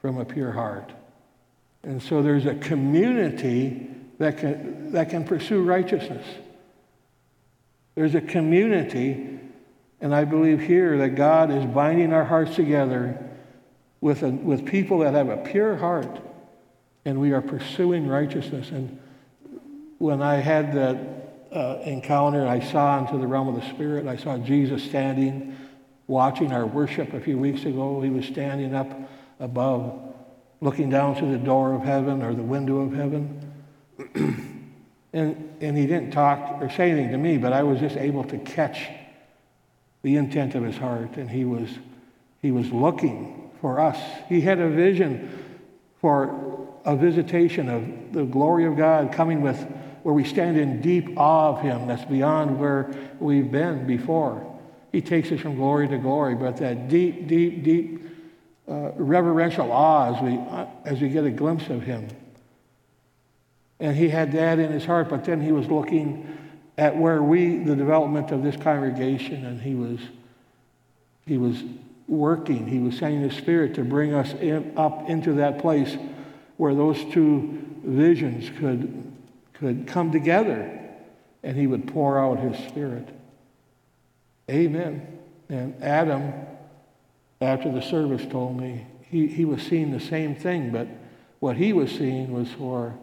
from 0.00 0.18
a 0.18 0.24
pure 0.24 0.52
heart. 0.52 0.92
And 1.82 2.02
so 2.02 2.22
there's 2.22 2.46
a 2.46 2.54
community 2.54 3.88
that 4.18 4.38
can, 4.38 4.92
that 4.92 5.10
can 5.10 5.24
pursue 5.24 5.62
righteousness. 5.62 6.24
There's 7.94 8.14
a 8.14 8.20
community, 8.20 9.40
and 10.00 10.14
I 10.14 10.24
believe 10.24 10.60
here 10.60 10.96
that 10.98 11.10
God 11.10 11.50
is 11.50 11.64
binding 11.66 12.12
our 12.12 12.24
hearts 12.24 12.54
together 12.54 13.18
with, 14.00 14.22
a, 14.22 14.30
with 14.30 14.64
people 14.64 15.00
that 15.00 15.14
have 15.14 15.28
a 15.28 15.36
pure 15.38 15.76
heart, 15.76 16.20
and 17.04 17.20
we 17.20 17.32
are 17.32 17.42
pursuing 17.42 18.06
righteousness. 18.06 18.70
And 18.70 18.98
when 19.98 20.22
I 20.22 20.36
had 20.36 20.72
that 20.74 20.96
uh, 21.52 21.80
encounter, 21.84 22.46
I 22.46 22.60
saw 22.60 22.98
into 23.00 23.18
the 23.18 23.26
realm 23.26 23.48
of 23.48 23.56
the 23.56 23.68
Spirit, 23.70 24.06
I 24.06 24.16
saw 24.16 24.38
Jesus 24.38 24.82
standing, 24.82 25.56
watching 26.06 26.52
our 26.52 26.66
worship 26.66 27.12
a 27.12 27.20
few 27.20 27.38
weeks 27.38 27.64
ago. 27.64 28.00
He 28.00 28.10
was 28.10 28.24
standing 28.24 28.74
up 28.74 28.90
above 29.38 30.11
looking 30.62 30.88
down 30.88 31.16
through 31.16 31.32
the 31.32 31.44
door 31.44 31.74
of 31.74 31.82
heaven 31.82 32.22
or 32.22 32.34
the 32.34 32.42
window 32.42 32.78
of 32.78 32.94
heaven. 32.94 33.52
and, 35.12 35.56
and 35.60 35.76
he 35.76 35.86
didn't 35.86 36.12
talk 36.12 36.62
or 36.62 36.70
say 36.70 36.90
anything 36.90 37.10
to 37.10 37.18
me, 37.18 37.36
but 37.36 37.52
I 37.52 37.64
was 37.64 37.80
just 37.80 37.96
able 37.96 38.24
to 38.24 38.38
catch 38.38 38.88
the 40.02 40.16
intent 40.16 40.54
of 40.54 40.62
his 40.62 40.78
heart. 40.78 41.16
And 41.16 41.28
he 41.28 41.44
was, 41.44 41.68
he 42.40 42.52
was 42.52 42.70
looking 42.70 43.50
for 43.60 43.80
us. 43.80 43.98
He 44.28 44.40
had 44.40 44.60
a 44.60 44.68
vision 44.70 45.44
for 46.00 46.68
a 46.84 46.96
visitation 46.96 47.68
of 47.68 48.12
the 48.12 48.24
glory 48.24 48.64
of 48.64 48.76
God 48.76 49.12
coming 49.12 49.42
with 49.42 49.60
where 50.04 50.14
we 50.14 50.24
stand 50.24 50.56
in 50.56 50.80
deep 50.80 51.16
awe 51.16 51.50
of 51.50 51.60
Him 51.60 51.86
that's 51.86 52.04
beyond 52.04 52.58
where 52.58 52.90
we've 53.20 53.50
been 53.50 53.86
before. 53.86 54.48
He 54.90 55.00
takes 55.00 55.30
us 55.30 55.40
from 55.40 55.54
glory 55.54 55.88
to 55.88 55.98
glory, 55.98 56.34
but 56.34 56.56
that 56.58 56.88
deep, 56.88 57.28
deep, 57.28 57.62
deep 57.62 58.02
uh, 58.68 58.92
reverential 58.94 59.70
awe 59.72 60.14
as 60.14 60.22
we, 60.22 60.38
uh, 60.38 60.66
as 60.84 61.00
we 61.00 61.08
get 61.08 61.24
a 61.24 61.30
glimpse 61.30 61.68
of 61.68 61.82
Him. 61.82 62.08
And 63.80 63.96
He 63.96 64.08
had 64.08 64.32
that 64.32 64.58
in 64.58 64.72
His 64.72 64.84
heart, 64.84 65.08
but 65.08 65.24
then 65.24 65.40
He 65.40 65.52
was 65.52 65.66
looking 65.68 66.38
at 66.78 66.96
where 66.96 67.22
we, 67.22 67.58
the 67.58 67.76
development 67.76 68.30
of 68.30 68.42
this 68.42 68.56
congregation, 68.56 69.44
and 69.44 69.60
He 69.60 69.74
was, 69.74 70.00
he 71.26 71.38
was 71.38 71.62
working. 72.08 72.66
He 72.66 72.78
was 72.78 72.98
sending 72.98 73.22
his 73.22 73.34
Spirit 73.34 73.74
to 73.74 73.84
bring 73.84 74.14
us 74.14 74.32
in, 74.34 74.72
up 74.76 75.08
into 75.08 75.34
that 75.34 75.58
place 75.58 75.96
where 76.56 76.74
those 76.74 77.02
two 77.12 77.64
visions 77.84 78.50
could 78.58 79.12
could 79.62 79.86
come 79.86 80.10
together 80.10 80.80
and 81.44 81.56
he 81.56 81.68
would 81.68 81.86
pour 81.86 82.18
out 82.18 82.40
his 82.40 82.56
spirit. 82.68 83.08
Amen. 84.50 85.06
And 85.48 85.80
Adam, 85.80 86.32
after 87.42 87.70
the 87.70 87.82
service, 87.82 88.24
told 88.26 88.60
me 88.60 88.86
he, 89.02 89.26
he 89.26 89.44
was 89.44 89.62
seeing 89.62 89.90
the 89.90 90.00
same 90.00 90.34
thing, 90.34 90.70
but 90.70 90.88
what 91.40 91.56
he 91.56 91.72
was 91.72 91.90
seeing 91.90 92.32
was 92.32 92.48
for 92.52 92.94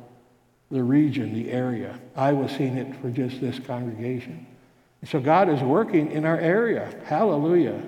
the 0.72 0.84
region, 0.84 1.34
the 1.34 1.52
area. 1.52 2.00
I 2.16 2.34
was 2.34 2.52
seeing 2.52 2.78
it 2.78 2.96
for 3.02 3.10
just 3.10 3.42
this 3.42 3.60
congregation. 3.60 4.46
So 5.06 5.20
God 5.20 5.50
is 5.50 5.62
working 5.62 6.12
in 6.12 6.26
our 6.26 6.38
area. 6.38 6.94
Hallelujah. 7.06 7.82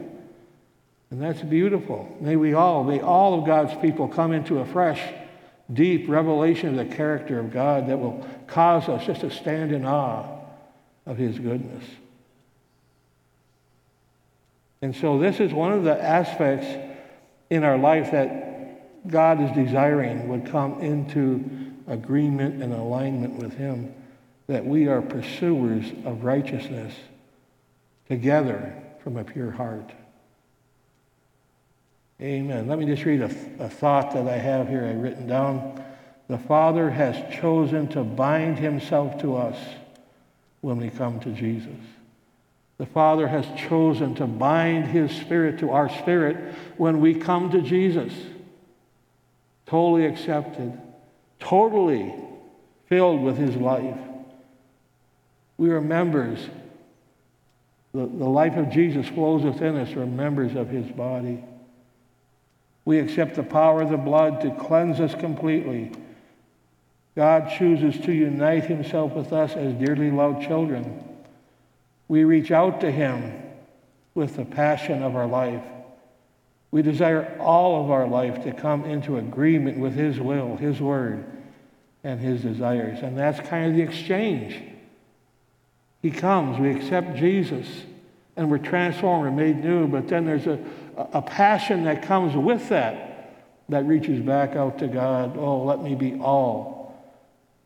And 1.10 1.22
that's 1.22 1.42
beautiful. 1.42 2.16
May 2.22 2.38
we 2.38 2.54
all, 2.54 2.84
may 2.84 3.02
all 3.02 3.38
of 3.38 3.46
God's 3.46 3.74
people 3.82 4.08
come 4.08 4.32
into 4.32 4.60
a 4.60 4.66
fresh 4.66 5.02
deep 5.72 6.10
revelation 6.10 6.80
of 6.80 6.90
the 6.90 6.96
character 6.96 7.40
of 7.40 7.52
God 7.52 7.88
that 7.88 8.00
will 8.00 8.26
cause 8.48 8.88
us 8.90 9.06
just 9.06 9.22
to 9.22 9.30
stand 9.30 9.72
in 9.72 9.86
awe 9.86 10.40
of 11.06 11.18
His 11.18 11.38
goodness. 11.38 11.84
And 14.82 14.96
so, 14.96 15.20
this 15.20 15.40
is 15.40 15.54
one 15.54 15.74
of 15.74 15.84
the 15.84 16.02
aspects 16.02 16.68
in 17.50 17.64
our 17.64 17.78
life 17.78 18.12
that 18.12 19.08
God 19.08 19.42
is 19.42 19.52
desiring 19.52 20.28
would 20.28 20.48
come 20.52 20.80
into 20.82 21.44
agreement 21.88 22.62
and 22.64 22.74
alignment 22.74 23.36
with 23.36 23.54
Him, 23.54 23.94
that 24.48 24.66
we 24.66 24.88
are 24.88 25.02
pursuers 25.02 25.86
of 26.06 26.24
righteousness 26.24 26.94
together 28.08 28.74
from 29.04 29.18
a 29.18 29.24
pure 29.24 29.52
heart. 29.52 29.92
Amen. 32.22 32.68
Let 32.68 32.78
me 32.78 32.86
just 32.86 33.04
read 33.04 33.22
a, 33.22 33.66
a 33.66 33.70
thought 33.70 34.14
that 34.14 34.28
I 34.28 34.38
have 34.38 34.68
here 34.68 34.86
I've 34.86 35.02
written 35.02 35.28
down. 35.28 35.84
The 36.28 36.38
Father 36.38 36.90
has 36.90 37.16
chosen 37.36 37.88
to 37.90 38.04
bind 38.04 38.60
himself 38.60 39.20
to 39.22 39.36
us 39.36 39.58
when 40.62 40.78
we 40.78 40.90
come 40.90 41.20
to 41.22 41.32
Jesus. 41.32 41.80
The 42.82 42.88
Father 42.88 43.28
has 43.28 43.46
chosen 43.70 44.16
to 44.16 44.26
bind 44.26 44.86
his 44.86 45.12
spirit 45.12 45.60
to 45.60 45.70
our 45.70 45.88
spirit 45.88 46.56
when 46.78 47.00
we 47.00 47.14
come 47.14 47.52
to 47.52 47.62
Jesus. 47.62 48.12
Totally 49.68 50.08
accepted, 50.08 50.82
totally 51.40 52.12
filled 52.88 53.22
with 53.22 53.38
his 53.38 53.56
life. 53.56 54.00
We 55.58 55.70
are 55.70 55.80
members. 55.80 56.40
The, 57.94 58.00
the 58.00 58.28
life 58.28 58.58
of 58.58 58.72
Jesus 58.72 59.08
flows 59.10 59.44
within 59.44 59.78
us. 59.78 59.94
We're 59.94 60.08
members 60.08 60.56
of 60.56 60.68
his 60.68 60.88
body. 60.88 61.44
We 62.84 62.98
accept 62.98 63.36
the 63.36 63.44
power 63.44 63.84
of 63.84 63.92
the 63.92 63.98
blood 63.98 64.42
to 64.42 64.56
cleanse 64.56 65.00
us 65.00 65.14
completely. 65.14 65.92
God 67.16 67.52
chooses 67.60 68.04
to 68.06 68.12
unite 68.12 68.64
himself 68.64 69.14
with 69.14 69.32
us 69.34 69.54
as 69.54 69.76
dearly 69.76 70.10
loved 70.10 70.42
children. 70.48 71.10
We 72.12 72.26
reach 72.26 72.52
out 72.52 72.82
to 72.82 72.92
him 72.92 73.42
with 74.16 74.36
the 74.36 74.44
passion 74.44 75.02
of 75.02 75.16
our 75.16 75.28
life. 75.28 75.64
We 76.70 76.82
desire 76.82 77.38
all 77.40 77.86
of 77.86 77.90
our 77.90 78.06
life 78.06 78.44
to 78.44 78.52
come 78.52 78.84
into 78.84 79.16
agreement 79.16 79.80
with 79.80 79.96
his 79.96 80.20
will, 80.20 80.58
his 80.58 80.82
word, 80.82 81.24
and 82.04 82.20
his 82.20 82.42
desires. 82.42 83.00
And 83.02 83.18
that's 83.18 83.40
kind 83.48 83.72
of 83.72 83.78
the 83.78 83.82
exchange. 83.82 84.62
He 86.02 86.12
comes, 86.12 86.60
we 86.60 86.76
accept 86.76 87.16
Jesus, 87.16 87.66
and 88.36 88.52
we're 88.52 88.58
transformed, 88.58 89.24
we're 89.24 89.32
made 89.32 89.64
new, 89.64 89.88
but 89.88 90.10
then 90.10 90.26
there's 90.26 90.48
a 90.48 90.60
a 91.14 91.22
passion 91.22 91.86
that 91.86 92.04
comes 92.04 92.36
with 92.36 92.68
that 92.68 93.38
that 93.70 93.86
reaches 93.86 94.20
back 94.20 94.58
out 94.58 94.80
to 94.80 94.90
God. 94.90 95.38
Oh, 95.38 95.64
let 95.64 95.82
me 95.82 95.96
be 95.96 96.20
all 96.20 97.02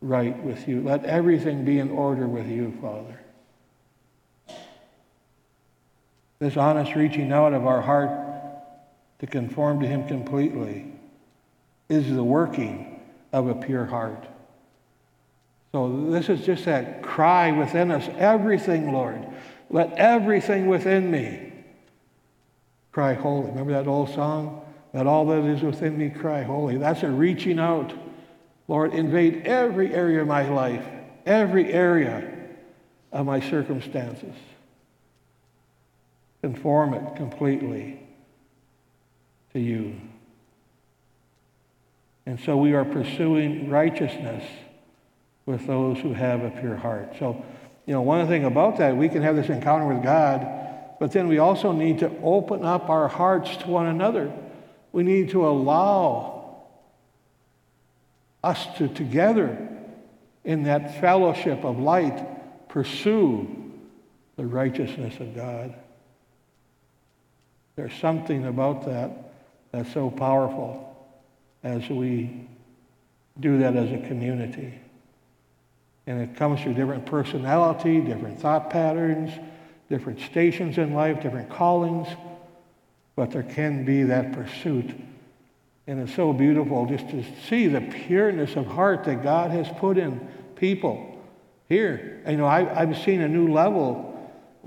right 0.00 0.40
with 0.44 0.68
you. 0.68 0.82
Let 0.82 1.04
everything 1.04 1.64
be 1.64 1.80
in 1.80 1.90
order 1.90 2.28
with 2.28 2.46
you, 2.46 2.72
Father. 2.80 3.25
This 6.38 6.56
honest 6.56 6.94
reaching 6.94 7.32
out 7.32 7.54
of 7.54 7.66
our 7.66 7.80
heart 7.80 8.10
to 9.20 9.26
conform 9.26 9.80
to 9.80 9.86
Him 9.86 10.06
completely 10.06 10.92
is 11.88 12.12
the 12.12 12.24
working 12.24 13.00
of 13.32 13.48
a 13.48 13.54
pure 13.54 13.86
heart. 13.86 14.26
So, 15.72 16.10
this 16.10 16.28
is 16.28 16.44
just 16.44 16.64
that 16.66 17.02
cry 17.02 17.52
within 17.52 17.90
us 17.90 18.08
everything, 18.16 18.92
Lord. 18.92 19.26
Let 19.70 19.92
everything 19.92 20.68
within 20.68 21.10
me 21.10 21.52
cry 22.92 23.14
holy. 23.14 23.48
Remember 23.48 23.72
that 23.72 23.86
old 23.86 24.10
song? 24.14 24.62
Let 24.92 25.06
all 25.06 25.26
that 25.26 25.44
is 25.44 25.62
within 25.62 25.98
me 25.98 26.08
cry 26.08 26.42
holy. 26.42 26.78
That's 26.78 27.02
a 27.02 27.10
reaching 27.10 27.58
out. 27.58 27.92
Lord, 28.68 28.94
invade 28.94 29.46
every 29.46 29.94
area 29.94 30.22
of 30.22 30.26
my 30.26 30.48
life, 30.48 30.84
every 31.24 31.72
area 31.72 32.32
of 33.12 33.26
my 33.26 33.40
circumstances. 33.40 34.34
Conform 36.46 36.94
it 36.94 37.16
completely 37.16 38.00
to 39.52 39.58
you. 39.58 39.96
And 42.24 42.38
so 42.40 42.56
we 42.56 42.74
are 42.74 42.84
pursuing 42.84 43.68
righteousness 43.70 44.44
with 45.44 45.66
those 45.66 45.98
who 45.98 46.12
have 46.12 46.42
a 46.42 46.50
pure 46.50 46.76
heart. 46.76 47.14
So, 47.18 47.44
you 47.86 47.94
know, 47.94 48.02
one 48.02 48.26
thing 48.26 48.44
about 48.44 48.78
that, 48.78 48.96
we 48.96 49.08
can 49.08 49.22
have 49.22 49.36
this 49.36 49.48
encounter 49.48 49.86
with 49.92 50.02
God 50.02 50.56
but 50.98 51.12
then 51.12 51.28
we 51.28 51.38
also 51.38 51.72
need 51.72 51.98
to 51.98 52.10
open 52.22 52.64
up 52.64 52.88
our 52.88 53.08
hearts 53.08 53.56
to 53.58 53.68
one 53.68 53.86
another. 53.86 54.32
We 54.92 55.02
need 55.02 55.30
to 55.30 55.46
allow 55.46 56.62
us 58.42 58.66
to 58.78 58.88
together 58.88 59.68
in 60.44 60.64
that 60.64 61.00
fellowship 61.00 61.64
of 61.64 61.78
light 61.78 62.68
pursue 62.68 63.48
the 64.36 64.46
righteousness 64.46 65.18
of 65.20 65.34
God. 65.34 65.74
There's 67.76 67.94
something 67.94 68.46
about 68.46 68.86
that 68.86 69.10
that's 69.70 69.92
so 69.92 70.10
powerful 70.10 70.82
as 71.62 71.88
we 71.88 72.48
do 73.38 73.58
that 73.58 73.76
as 73.76 73.92
a 73.92 74.06
community. 74.06 74.80
And 76.06 76.22
it 76.22 76.36
comes 76.36 76.62
through 76.62 76.74
different 76.74 77.04
personality, 77.04 78.00
different 78.00 78.40
thought 78.40 78.70
patterns, 78.70 79.30
different 79.90 80.20
stations 80.20 80.78
in 80.78 80.94
life, 80.94 81.22
different 81.22 81.50
callings, 81.50 82.08
but 83.14 83.30
there 83.30 83.42
can 83.42 83.84
be 83.84 84.04
that 84.04 84.32
pursuit. 84.32 84.90
And 85.86 86.00
it's 86.00 86.14
so 86.14 86.32
beautiful 86.32 86.86
just 86.86 87.08
to 87.10 87.24
see 87.48 87.66
the 87.66 87.80
pureness 87.80 88.56
of 88.56 88.66
heart 88.66 89.04
that 89.04 89.22
God 89.22 89.50
has 89.50 89.68
put 89.78 89.98
in 89.98 90.26
people 90.56 91.22
here. 91.68 92.22
You 92.26 92.36
know, 92.36 92.46
I, 92.46 92.80
I've 92.80 92.96
seen 92.98 93.20
a 93.20 93.28
new 93.28 93.52
level. 93.52 94.12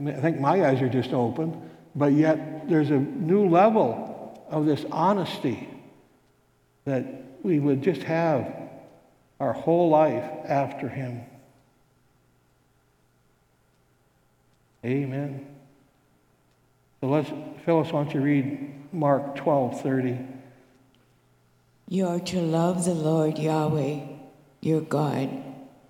I 0.05 0.13
think 0.13 0.39
my 0.39 0.65
eyes 0.65 0.81
are 0.81 0.89
just 0.89 1.11
open, 1.11 1.69
but 1.95 2.13
yet 2.13 2.39
there's 2.69 2.91
a 2.91 2.97
new 2.97 3.49
level 3.49 4.45
of 4.49 4.65
this 4.65 4.85
honesty 4.91 5.67
that 6.85 7.05
we 7.43 7.59
would 7.59 7.81
just 7.81 8.03
have 8.03 8.51
our 9.39 9.53
whole 9.53 9.89
life 9.89 10.23
after 10.45 10.87
Him. 10.89 11.21
Amen. 14.85 15.45
So 17.01 17.07
let's, 17.07 17.29
Phyllis, 17.65 17.91
why 17.91 18.03
don't 18.03 18.13
you 18.13 18.21
read 18.21 18.93
Mark 18.93 19.35
12 19.35 19.81
30. 19.81 20.17
You 21.87 22.07
are 22.07 22.19
to 22.19 22.41
love 22.41 22.85
the 22.85 22.93
Lord 22.93 23.37
Yahweh, 23.39 24.01
your 24.61 24.81
God, 24.81 25.29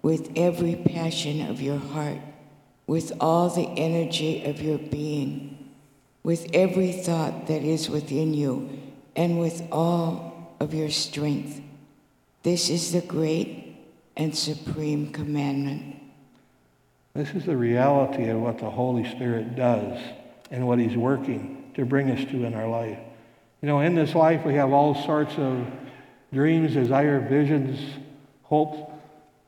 with 0.02 0.32
every 0.36 0.76
passion 0.76 1.50
of 1.50 1.62
your 1.62 1.78
heart, 1.78 2.20
with 2.88 3.12
all 3.20 3.50
the 3.50 3.68
energy 3.68 4.46
of 4.46 4.62
your 4.62 4.78
being, 4.78 5.49
with 6.30 6.46
every 6.54 6.92
thought 6.92 7.48
that 7.48 7.64
is 7.64 7.90
within 7.90 8.36
you, 8.36 8.70
and 9.16 9.40
with 9.40 9.64
all 9.72 10.56
of 10.60 10.76
your 10.76 10.92
strength. 10.92 11.60
This 12.44 12.70
is 12.70 12.92
the 12.92 13.02
great 13.02 13.76
and 14.16 14.38
supreme 14.38 15.12
commandment. 15.12 15.96
This 17.16 17.32
is 17.32 17.46
the 17.48 17.58
reality 17.58 18.30
of 18.30 18.40
what 18.42 18.60
the 18.60 18.70
Holy 18.70 19.10
Spirit 19.10 19.56
does 19.56 20.00
and 20.52 20.68
what 20.68 20.78
He's 20.78 20.96
working 20.96 21.72
to 21.74 21.84
bring 21.84 22.12
us 22.12 22.24
to 22.30 22.44
in 22.46 22.54
our 22.54 22.68
life. 22.68 23.00
You 23.64 23.68
know, 23.68 23.80
in 23.80 23.96
this 23.96 24.14
life, 24.14 24.46
we 24.46 24.54
have 24.54 24.72
all 24.72 24.94
sorts 24.94 25.34
of 25.40 25.66
dreams, 26.32 26.76
desire, 26.76 27.28
visions, 27.28 27.80
hopes. 28.44 28.78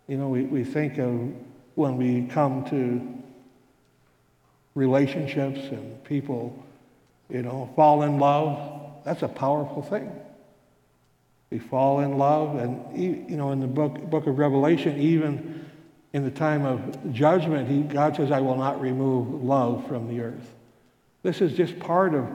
You 0.08 0.18
know, 0.18 0.30
we, 0.30 0.46
we 0.46 0.64
think 0.64 0.98
of 0.98 1.32
when 1.76 1.98
we 1.98 2.26
come 2.26 2.66
to 2.72 3.08
relationships 4.74 5.60
and 5.70 6.04
people, 6.04 6.66
you 7.32 7.42
know, 7.42 7.70
fall 7.76 8.04
in 8.04 8.20
love. 8.20 9.04
That's 9.06 9.24
a 9.24 9.28
powerful 9.28 9.82
thing. 9.82 10.12
We 11.50 11.60
fall 11.60 12.00
in 12.00 12.18
love, 12.18 12.56
and 12.56 12.98
you 12.98 13.36
know, 13.36 13.52
in 13.52 13.60
the 13.60 13.68
book 13.68 14.10
book 14.10 14.28
of 14.28 14.38
Revelation, 14.38 15.00
even 15.00 15.70
in 16.14 16.24
the 16.24 16.32
time 16.32 16.66
of 16.66 17.14
judgment, 17.14 17.68
he, 17.68 17.82
God 17.82 18.16
says, 18.16 18.32
"I 18.32 18.40
will 18.40 18.58
not 18.58 18.80
remove 18.80 19.44
love 19.44 19.88
from 19.88 20.08
the 20.08 20.22
earth." 20.22 20.54
This 21.24 21.42
is 21.42 21.54
just 21.54 21.78
part 21.80 22.14
of 22.14 22.26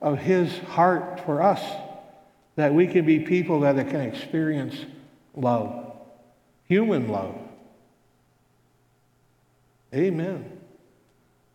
of 0.00 0.18
His 0.18 0.58
heart 0.58 1.20
for 1.26 1.42
us, 1.42 1.62
that 2.56 2.72
we 2.72 2.86
can 2.86 3.04
be 3.04 3.20
people 3.20 3.60
that 3.60 3.76
can 3.88 4.00
experience 4.00 4.76
love, 5.34 5.92
human 6.66 7.08
love. 7.08 7.36
Amen. 9.94 10.61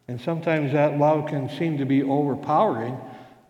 And 0.07 0.21
sometimes 0.21 0.71
that 0.71 0.97
love 0.97 1.27
can 1.27 1.49
seem 1.49 1.77
to 1.79 1.85
be 1.85 2.03
overpowering, 2.03 2.97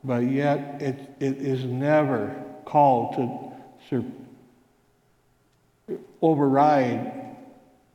but 0.03 0.19
yet 0.19 0.81
it, 0.81 1.15
it 1.19 1.37
is 1.37 1.63
never 1.63 2.43
called 2.65 3.15
to 3.15 3.51
sur- 3.89 5.97
override 6.21 7.35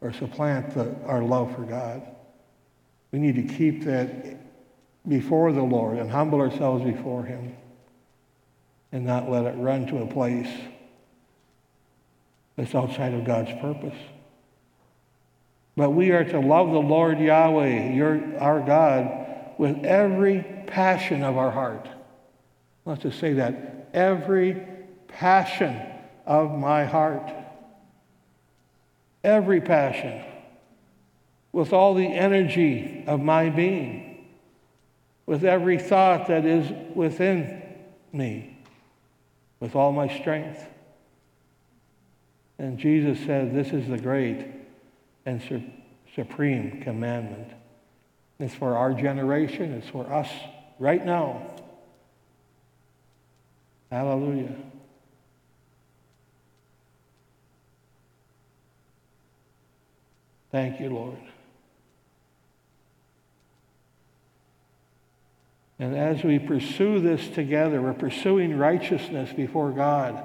or 0.00 0.12
supplant 0.12 0.74
the, 0.74 0.94
our 1.06 1.22
love 1.22 1.54
for 1.54 1.62
God. 1.62 2.02
We 3.10 3.18
need 3.18 3.36
to 3.36 3.54
keep 3.54 3.84
that 3.84 4.38
before 5.08 5.52
the 5.52 5.62
Lord 5.62 5.98
and 5.98 6.10
humble 6.10 6.40
ourselves 6.40 6.84
before 6.84 7.24
Him 7.24 7.56
and 8.92 9.04
not 9.04 9.28
let 9.28 9.44
it 9.44 9.56
run 9.56 9.86
to 9.88 9.98
a 9.98 10.06
place 10.06 10.48
that's 12.56 12.74
outside 12.74 13.14
of 13.14 13.24
God's 13.24 13.50
purpose. 13.60 13.98
But 15.76 15.90
we 15.90 16.10
are 16.10 16.24
to 16.24 16.40
love 16.40 16.70
the 16.70 16.78
Lord 16.78 17.18
Yahweh, 17.18 17.92
your, 17.92 18.38
our 18.38 18.60
God, 18.60 19.54
with 19.58 19.84
every 19.84 20.44
passion 20.66 21.22
of 21.22 21.36
our 21.36 21.50
heart. 21.50 21.88
Let's 22.84 23.02
just 23.02 23.18
say 23.18 23.34
that. 23.34 23.88
Every 23.94 24.66
passion 25.08 25.80
of 26.26 26.50
my 26.50 26.84
heart. 26.84 27.30
Every 29.24 29.60
passion. 29.60 30.24
With 31.52 31.72
all 31.72 31.94
the 31.94 32.06
energy 32.06 33.04
of 33.06 33.20
my 33.20 33.48
being. 33.48 34.26
With 35.24 35.44
every 35.44 35.78
thought 35.78 36.28
that 36.28 36.44
is 36.44 36.70
within 36.94 37.62
me. 38.12 38.58
With 39.60 39.74
all 39.74 39.92
my 39.92 40.08
strength. 40.20 40.66
And 42.58 42.78
Jesus 42.78 43.18
said, 43.24 43.54
This 43.54 43.68
is 43.68 43.88
the 43.88 43.98
great 43.98 44.61
and 45.24 45.42
su- 45.42 45.62
supreme 46.14 46.80
commandment. 46.82 47.48
It's 48.38 48.54
for 48.54 48.76
our 48.76 48.92
generation, 48.92 49.72
it's 49.72 49.88
for 49.88 50.12
us 50.12 50.28
right 50.78 51.04
now. 51.04 51.50
Hallelujah. 53.90 54.56
Thank 60.50 60.80
you, 60.80 60.90
Lord. 60.90 61.18
And 65.78 65.96
as 65.96 66.22
we 66.22 66.38
pursue 66.38 67.00
this 67.00 67.26
together, 67.28 67.82
we're 67.82 67.94
pursuing 67.94 68.56
righteousness 68.56 69.32
before 69.32 69.72
God, 69.72 70.22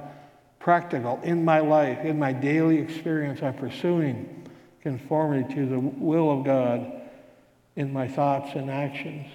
practical 0.59 1.19
in 1.23 1.45
my 1.45 1.59
life, 1.59 2.05
in 2.05 2.19
my 2.19 2.33
daily 2.33 2.77
experience. 2.77 3.41
I'm 3.41 3.55
pursuing 3.55 4.46
conformity 4.81 5.55
to 5.55 5.65
the 5.65 5.79
will 5.79 6.31
of 6.31 6.45
God 6.45 6.91
in 7.75 7.93
my 7.93 8.07
thoughts 8.07 8.55
and 8.55 8.69
actions. 8.69 9.27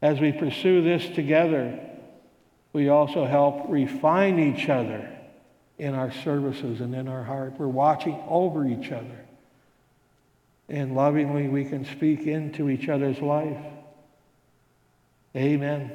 As 0.00 0.20
we 0.20 0.32
pursue 0.32 0.82
this 0.82 1.08
together, 1.08 1.78
we 2.72 2.88
also 2.88 3.24
help 3.24 3.64
refine 3.68 4.38
each 4.38 4.68
other 4.68 5.08
in 5.78 5.94
our 5.94 6.12
services 6.12 6.80
and 6.80 6.94
in 6.94 7.08
our 7.08 7.22
heart. 7.22 7.54
We're 7.58 7.68
watching 7.68 8.20
over 8.28 8.66
each 8.66 8.90
other. 8.90 9.24
And 10.68 10.94
lovingly, 10.94 11.48
we 11.48 11.64
can 11.64 11.84
speak 11.84 12.26
into 12.26 12.68
each 12.68 12.88
other's 12.88 13.20
life. 13.20 13.64
Amen. 15.34 15.90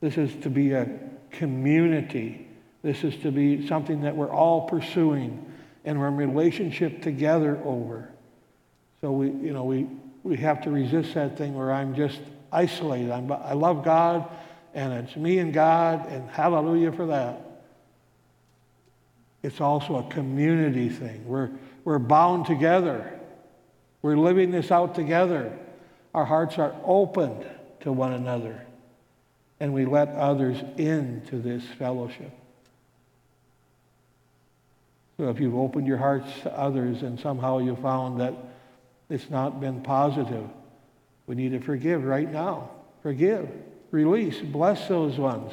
This 0.00 0.16
is 0.16 0.34
to 0.42 0.50
be 0.50 0.72
a 0.72 0.88
community. 1.30 2.48
This 2.82 3.04
is 3.04 3.16
to 3.22 3.30
be 3.30 3.66
something 3.66 4.02
that 4.02 4.16
we're 4.16 4.32
all 4.32 4.68
pursuing 4.68 5.46
and 5.84 5.98
we're 5.98 6.08
in 6.08 6.16
relationship 6.16 7.02
together 7.02 7.60
over. 7.64 8.10
So 9.00 9.12
we, 9.12 9.26
you 9.28 9.52
know, 9.52 9.64
we, 9.64 9.86
we 10.22 10.36
have 10.38 10.62
to 10.62 10.70
resist 10.70 11.14
that 11.14 11.36
thing 11.36 11.54
where 11.54 11.72
I'm 11.72 11.94
just 11.94 12.20
isolated. 12.52 13.10
I'm, 13.10 13.30
I 13.30 13.52
love 13.52 13.84
God 13.84 14.28
and 14.74 14.92
it's 14.92 15.16
me 15.16 15.38
and 15.38 15.52
God 15.52 16.06
and 16.08 16.28
hallelujah 16.30 16.92
for 16.92 17.06
that. 17.06 17.40
It's 19.42 19.60
also 19.60 19.96
a 19.96 20.10
community 20.10 20.88
thing. 20.88 21.26
We're, 21.26 21.50
we're 21.84 21.98
bound 21.98 22.46
together. 22.46 23.18
We're 24.02 24.18
living 24.18 24.50
this 24.50 24.70
out 24.70 24.94
together. 24.94 25.56
Our 26.14 26.24
hearts 26.24 26.58
are 26.58 26.74
opened 26.84 27.44
to 27.80 27.92
one 27.92 28.12
another. 28.12 28.60
And 29.60 29.72
we 29.72 29.84
let 29.86 30.08
others 30.08 30.58
into 30.76 31.40
this 31.40 31.64
fellowship. 31.78 32.32
So 35.20 35.28
if 35.28 35.38
you've 35.38 35.54
opened 35.54 35.86
your 35.86 35.98
hearts 35.98 36.32
to 36.44 36.58
others 36.58 37.02
and 37.02 37.20
somehow 37.20 37.58
you 37.58 37.76
found 37.76 38.20
that 38.20 38.32
it's 39.10 39.28
not 39.28 39.60
been 39.60 39.82
positive, 39.82 40.48
we 41.26 41.34
need 41.34 41.50
to 41.50 41.60
forgive 41.60 42.04
right 42.04 42.32
now. 42.32 42.70
Forgive, 43.02 43.46
release, 43.90 44.40
bless 44.40 44.88
those 44.88 45.18
ones, 45.18 45.52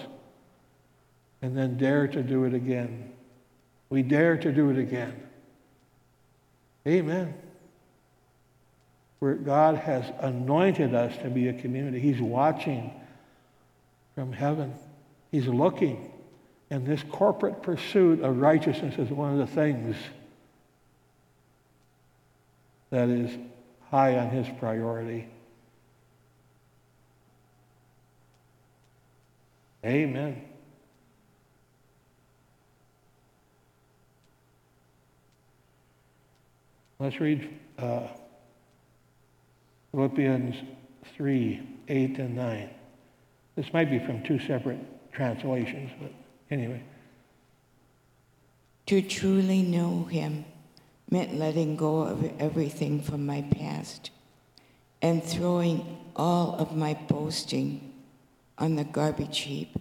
and 1.41 1.58
then 1.58 1.75
dare 1.75 2.08
to 2.08 2.23
do 2.23 2.45
it 2.45 2.53
again. 2.53 3.12
We 3.89 4.03
dare 4.03 4.38
to 4.38 4.53
do 4.53 4.69
it 4.69 4.77
again. 4.77 5.21
Amen. 6.88 7.34
Where 9.19 9.36
God 9.36 9.75
has 9.75 10.06
anointed 10.21 10.95
us 10.95 11.13
to 11.23 11.30
be 11.30 11.49
a 11.49 11.53
community. 11.53 11.99
He's 11.99 12.21
watching 12.21 12.93
from 14.15 14.32
heaven. 14.32 14.73
He's 15.30 15.47
looking. 15.47 16.10
And 16.69 16.86
this 16.86 17.03
corporate 17.12 17.63
pursuit 17.63 18.21
of 18.21 18.38
righteousness 18.38 18.95
is 18.97 19.10
one 19.10 19.39
of 19.39 19.39
the 19.39 19.56
things 19.56 19.95
that 22.89 23.10
is 23.10 23.38
high 23.89 24.17
on 24.17 24.30
his 24.30 24.47
priority. 24.60 25.27
Amen. 29.86 30.41
Let's 36.99 37.19
read 37.19 37.58
uh, 37.77 38.08
Philippians 39.91 40.56
3 41.15 41.62
8 41.88 42.17
and 42.17 42.36
9. 42.36 42.69
This 43.56 43.71
might 43.71 43.89
be 43.89 43.99
from 43.99 44.23
two 44.23 44.39
separate 44.39 44.80
translations, 45.13 45.91
but 46.01 46.12
anyway. 46.50 46.84
To 48.88 49.02
truly 49.02 49.62
know 49.62 50.04
him 50.06 50.46
meant 51.10 51.36
letting 51.36 51.76
go 51.76 52.02
of 52.02 52.32
everything 52.40 53.02
from 53.02 53.26
my 53.26 53.42
past 53.42 54.12
and 55.02 55.24
throwing 55.24 55.98
all 56.16 56.56
of 56.56 56.76
my 56.76 56.94
boasting 56.94 57.94
on 58.58 58.76
the 58.76 58.84
garbage 58.84 59.40
heap. 59.40 59.78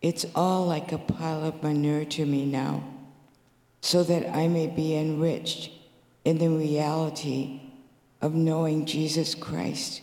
It's 0.00 0.26
all 0.34 0.66
like 0.66 0.92
a 0.92 0.98
pile 0.98 1.44
of 1.44 1.62
manure 1.62 2.04
to 2.04 2.26
me 2.26 2.44
now, 2.44 2.84
so 3.80 4.02
that 4.02 4.34
I 4.34 4.48
may 4.48 4.66
be 4.66 4.96
enriched 4.96 5.70
in 6.24 6.38
the 6.38 6.48
reality 6.48 7.60
of 8.20 8.34
knowing 8.34 8.86
Jesus 8.86 9.34
Christ 9.34 10.02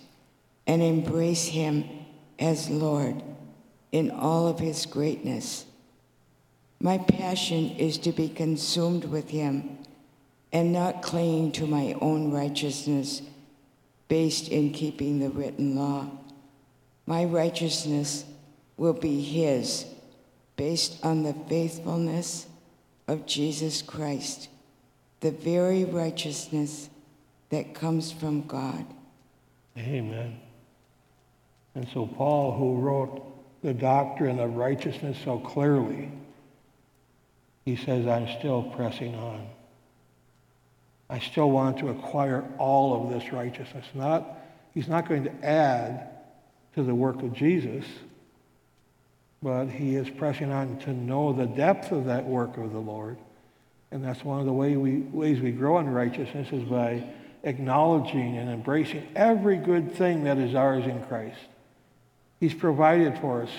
and 0.68 0.82
embrace 0.82 1.48
him 1.48 1.86
as 2.40 2.70
Lord 2.70 3.22
in 3.91 4.12
all 4.12 4.47
of 4.47 4.60
his 4.60 4.86
greatness. 4.86 5.65
My 6.80 6.97
passion 6.97 7.71
is 7.77 7.97
to 7.99 8.12
be 8.12 8.30
consumed 8.30 9.06
with 9.06 9.30
him 9.30 9.77
and 10.51 10.73
not 10.73 11.01
clinging 11.01 11.51
to 11.54 11.67
my 11.67 11.95
own 12.01 12.32
righteousness 12.32 13.21
based 14.08 14.49
in 14.49 14.71
keeping 14.71 15.19
the 15.19 15.30
written 15.30 15.75
law. 15.75 16.10
My 17.06 17.23
righteousness 17.25 18.25
will 18.77 18.93
be 18.93 19.21
his 19.21 19.86
based 20.58 21.04
on 21.04 21.23
the 21.23 21.34
faithfulness 21.47 22.47
of 23.08 23.25
Jesus 23.25 23.82
Christ, 23.82 24.49
the 25.19 25.32
very 25.32 25.86
righteousness 25.86 26.89
that 27.49 27.73
comes 27.73 28.12
from 28.12 28.47
God. 28.47 28.86
Amen. 29.77 30.39
And 31.75 31.88
so 31.93 32.06
Paul, 32.06 32.54
who 32.54 32.75
wrote 32.77 33.31
the 33.63 33.74
doctrine 33.74 34.39
of 34.39 34.56
righteousness 34.56 35.17
so 35.24 35.39
clearly, 35.39 36.12
he 37.65 37.76
says, 37.76 38.08
I'm 38.08 38.28
still 38.39 38.63
pressing 38.63 39.15
on. 39.15 39.47
I 41.10 41.19
still 41.19 41.52
want 41.52 41.80
to 41.80 41.89
acquire 41.89 42.43
all 42.58 43.04
of 43.04 43.13
this 43.13 43.32
righteousness. 43.32 43.86
Not, 43.93 44.39
he's 44.74 44.88
not 44.88 45.08
going 45.08 45.26
to 45.26 45.45
add 45.45 46.10
to 46.76 46.84
the 46.84 46.95
work 46.95 47.21
of 47.21 47.34
Jesus, 47.34 47.86
but 49.43 49.67
he 49.67 49.95
is 49.95 50.10
pressing 50.10 50.52
on 50.52 50.78
to 50.80 50.93
know 50.93 51.34
the 51.34 51.47
depth 51.47 51.91
of 51.91 52.06
that 52.06 52.26
work 52.26 52.58
of 52.58 52.71
the 52.71 52.80
Lord. 52.80 53.17
And 53.91 54.04
that's 54.04 54.24
one 54.24 54.39
of 54.39 54.45
the 54.45 54.54
way 54.54 54.78
we, 54.78 55.00
ways 55.00 55.41
we 55.41 55.52
grow 55.52 55.80
in 55.80 55.89
righteousness 55.89 56.47
is 56.52 56.63
by 56.63 57.04
acknowledging 57.43 58.38
and 58.38 58.50
embracing 58.50 59.06
every 59.15 59.58
good 59.58 59.93
thing 59.93 60.24
that 60.24 60.38
is 60.38 60.56
ours 60.56 60.86
in 60.86 61.04
Christ. 61.06 61.38
He's 62.41 62.56
provided 62.56 63.19
for 63.19 63.43
us. 63.43 63.51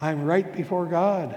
I'm 0.00 0.24
right 0.24 0.54
before 0.56 0.86
God. 0.86 1.36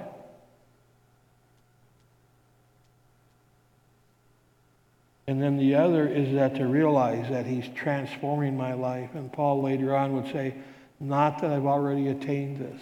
And 5.26 5.42
then 5.42 5.58
the 5.58 5.74
other 5.74 6.08
is 6.08 6.36
that 6.36 6.56
to 6.58 6.68
realize 6.68 7.30
that 7.32 7.48
he's 7.48 7.68
transforming 7.76 8.56
my 8.56 8.74
life. 8.74 9.10
And 9.16 9.34
Paul 9.34 9.64
later 9.64 9.96
on 9.96 10.14
would 10.14 10.32
say, 10.32 10.54
not 11.00 11.42
that 11.42 11.50
I've 11.50 11.66
already 11.66 12.10
attained 12.10 12.58
this, 12.60 12.80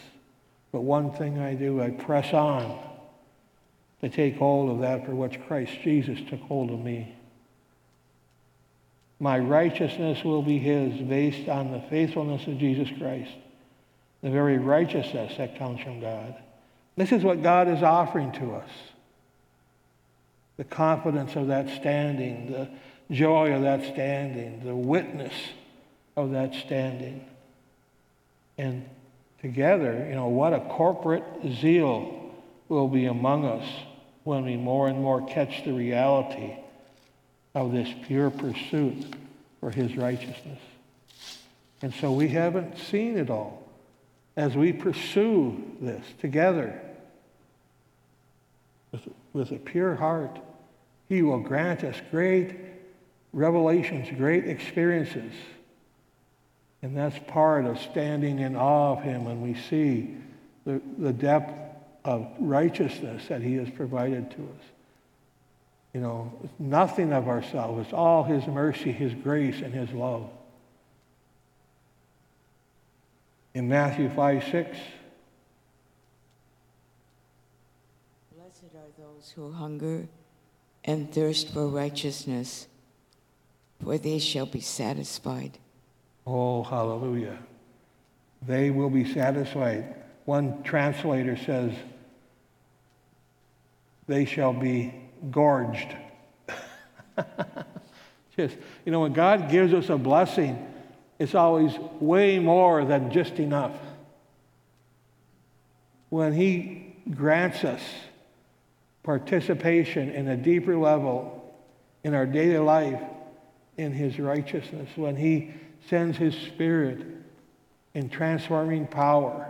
but 0.74 0.82
one 0.82 1.12
thing 1.14 1.40
I 1.40 1.54
do, 1.54 1.82
I 1.82 1.92
press 1.92 2.34
on 2.34 2.78
to 4.02 4.10
take 4.10 4.36
hold 4.36 4.70
of 4.72 4.82
that 4.82 5.06
for 5.06 5.16
which 5.16 5.40
Christ 5.48 5.72
Jesus 5.84 6.20
took 6.30 6.42
hold 6.42 6.70
of 6.70 6.82
me. 6.82 7.15
My 9.20 9.40
righteousness 9.40 10.24
will 10.24 10.42
be 10.42 10.60
his 10.60 10.94
based 11.02 11.48
on 11.48 11.72
the 11.72 11.82
faithfulness 11.90 12.48
of 12.48 12.58
Jesus 12.58 12.90
Christ, 12.98 13.32
the 14.22 14.30
very 14.30 14.58
righteousness 14.58 15.38
that 15.38 15.58
comes 15.58 15.82
from 15.82 16.02
God. 16.02 16.36
This 16.98 17.12
is 17.12 17.24
what 17.24 17.42
God 17.42 17.68
is 17.68 17.84
offering 17.84 18.32
to 18.34 18.56
us 18.56 18.70
the 20.58 20.64
confidence 20.64 21.36
of 21.36 21.48
that 21.48 21.70
standing, 21.70 22.50
the 22.50 22.70
joy 23.14 23.54
of 23.54 23.64
that 23.64 23.84
standing, 23.94 24.64
the 24.64 24.76
witness 24.76 25.34
of 26.16 26.32
that 26.32 26.54
standing. 26.54 27.26
And 28.58 28.90
together, 29.42 30.06
you 30.08 30.16
know, 30.16 30.30
what 30.30 30.54
a 30.54 30.62
corporate 30.62 31.26
zeal 31.60 32.34
will 32.70 32.88
be 32.88 33.06
among 33.06 33.44
us 33.44 33.68
when 34.24 34.46
we 34.46 34.56
more 34.56 34.88
and 34.88 35.02
more 35.02 35.28
catch 35.28 35.66
the 35.66 35.74
reality 35.74 36.56
of 37.56 37.72
this 37.72 37.90
pure 38.06 38.30
pursuit 38.30 39.06
for 39.60 39.72
his 39.72 39.98
righteousness. 39.98 40.60
And 41.82 41.94
so 41.96 42.12
we 42.12 42.28
haven't 42.28 42.78
seen 42.78 43.18
it 43.18 43.30
all. 43.30 43.64
As 44.38 44.56
we 44.56 44.74
pursue 44.74 45.64
this 45.80 46.06
together, 46.20 46.80
with, 48.92 49.14
with 49.34 49.52
a 49.52 49.60
pure 49.60 49.96
heart, 49.96 50.40
He 51.10 51.22
will 51.22 51.40
grant 51.40 51.84
us 51.84 51.96
great 52.12 52.56
revelations, 53.34 54.08
great 54.18 54.48
experiences. 54.48 55.34
And 56.82 56.96
that's 56.96 57.18
part 57.28 57.66
of 57.66 57.80
standing 57.80 58.40
in 58.40 58.56
awe 58.56 58.94
of 58.94 59.04
Him 59.04 59.26
when 59.26 59.42
we 59.42 59.56
see 59.56 60.18
the, 60.66 60.82
the 60.98 61.14
depth 61.14 61.54
of 62.04 62.28
righteousness 62.40 63.28
that 63.28 63.42
He 63.42 63.56
has 63.56 63.70
provided 63.70 64.32
to 64.32 64.38
us. 64.38 64.66
You 65.96 66.02
know, 66.02 66.30
nothing 66.60 67.14
of 67.14 67.30
ourselves. 67.30 67.86
It's 67.86 67.94
all 67.94 68.26
His 68.26 68.46
mercy, 68.48 68.92
His 68.92 69.14
grace, 69.14 69.62
and 69.62 69.74
His 69.74 69.90
love. 69.92 70.30
In 73.54 73.70
Matthew 73.70 74.14
5 74.14 74.44
6, 74.44 74.78
Blessed 78.36 78.64
are 78.76 78.92
those 79.02 79.32
who 79.38 79.54
hunger 79.54 80.10
and 80.84 81.14
thirst 81.14 81.54
for 81.54 81.66
righteousness, 81.70 82.68
for 83.82 83.98
they 83.98 84.20
shall 84.20 84.48
be 84.48 84.60
satisfied. 84.60 85.60
oh, 86.28 86.62
hallelujah. 86.64 87.38
They 88.42 88.70
will 88.70 88.90
be 88.90 89.14
satisfied. 89.14 89.96
One 90.26 90.62
translator 90.64 91.38
says, 91.38 91.72
they 94.08 94.26
shall 94.26 94.52
be 94.52 95.05
gorged. 95.32 95.96
just, 98.36 98.56
you 98.86 98.92
know, 98.92 99.02
when 99.02 99.14
God 99.14 99.50
gives 99.50 99.74
us 99.74 99.90
a 99.90 99.98
blessing, 99.98 100.58
it's 101.20 101.36
always 101.36 101.74
way 102.00 102.40
more 102.40 102.84
than 102.86 103.12
just 103.12 103.40
enough. 103.40 103.76
When 106.10 106.34
He 106.34 106.96
grants 107.14 107.64
us 107.64 107.82
participation 109.04 110.10
in 110.10 110.28
a 110.28 110.36
deeper 110.38 110.78
level 110.78 111.54
in 112.04 112.14
our 112.14 112.26
daily 112.26 112.58
life 112.58 113.02
in 113.78 113.92
His 113.92 114.20
righteousness, 114.20 114.90
when 114.96 115.16
He 115.16 115.54
sends 115.90 116.18
His 116.18 116.36
Spirit 116.36 117.06
in 117.94 118.10
transforming 118.10 118.88
power, 118.88 119.48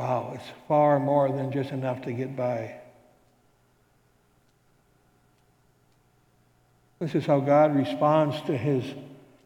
wow, 0.00 0.32
it's 0.34 0.48
far 0.66 0.98
more 0.98 1.30
than 1.30 1.52
just 1.52 1.72
enough 1.72 2.00
to 2.00 2.10
get 2.10 2.34
by. 2.34 2.74
This 7.00 7.14
is 7.14 7.26
how 7.26 7.40
God 7.40 7.76
responds 7.76 8.40
to 8.42 8.56
his 8.56 8.82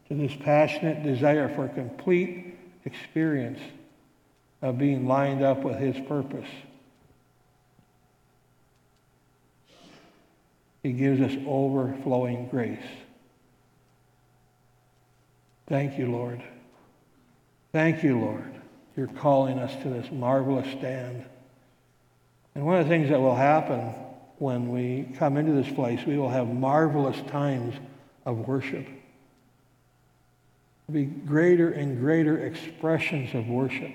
to 0.07 0.13
this 0.13 0.31
passionate 0.39 1.03
desire 1.03 1.53
for 1.53 1.67
complete 1.67 2.57
experience 2.85 3.59
of 4.61 4.77
being 4.77 5.07
lined 5.07 5.43
up 5.43 5.61
with 5.61 5.77
his 5.77 5.99
purpose. 6.07 6.47
He 10.83 10.93
gives 10.93 11.19
us 11.19 11.35
overflowing 11.45 12.47
grace. 12.47 12.79
Thank 15.67 15.97
you, 15.97 16.09
Lord. 16.09 16.41
Thank 17.73 18.03
you, 18.03 18.19
Lord. 18.19 18.61
You're 18.95 19.07
calling 19.07 19.59
us 19.59 19.75
to 19.83 19.89
this 19.89 20.11
marvelous 20.11 20.67
stand. 20.77 21.25
And 22.53 22.65
one 22.65 22.77
of 22.77 22.85
the 22.85 22.89
things 22.89 23.09
that 23.09 23.19
will 23.19 23.35
happen 23.35 23.93
when 24.37 24.69
we 24.69 25.13
come 25.17 25.37
into 25.37 25.51
this 25.51 25.73
place, 25.73 26.05
we 26.05 26.17
will 26.17 26.29
have 26.29 26.47
marvelous 26.47 27.19
times 27.29 27.75
of 28.25 28.47
worship. 28.47 28.87
There'll 30.87 31.05
be 31.05 31.05
greater 31.05 31.71
and 31.71 31.99
greater 31.99 32.45
expressions 32.45 33.33
of 33.33 33.47
worship. 33.47 33.91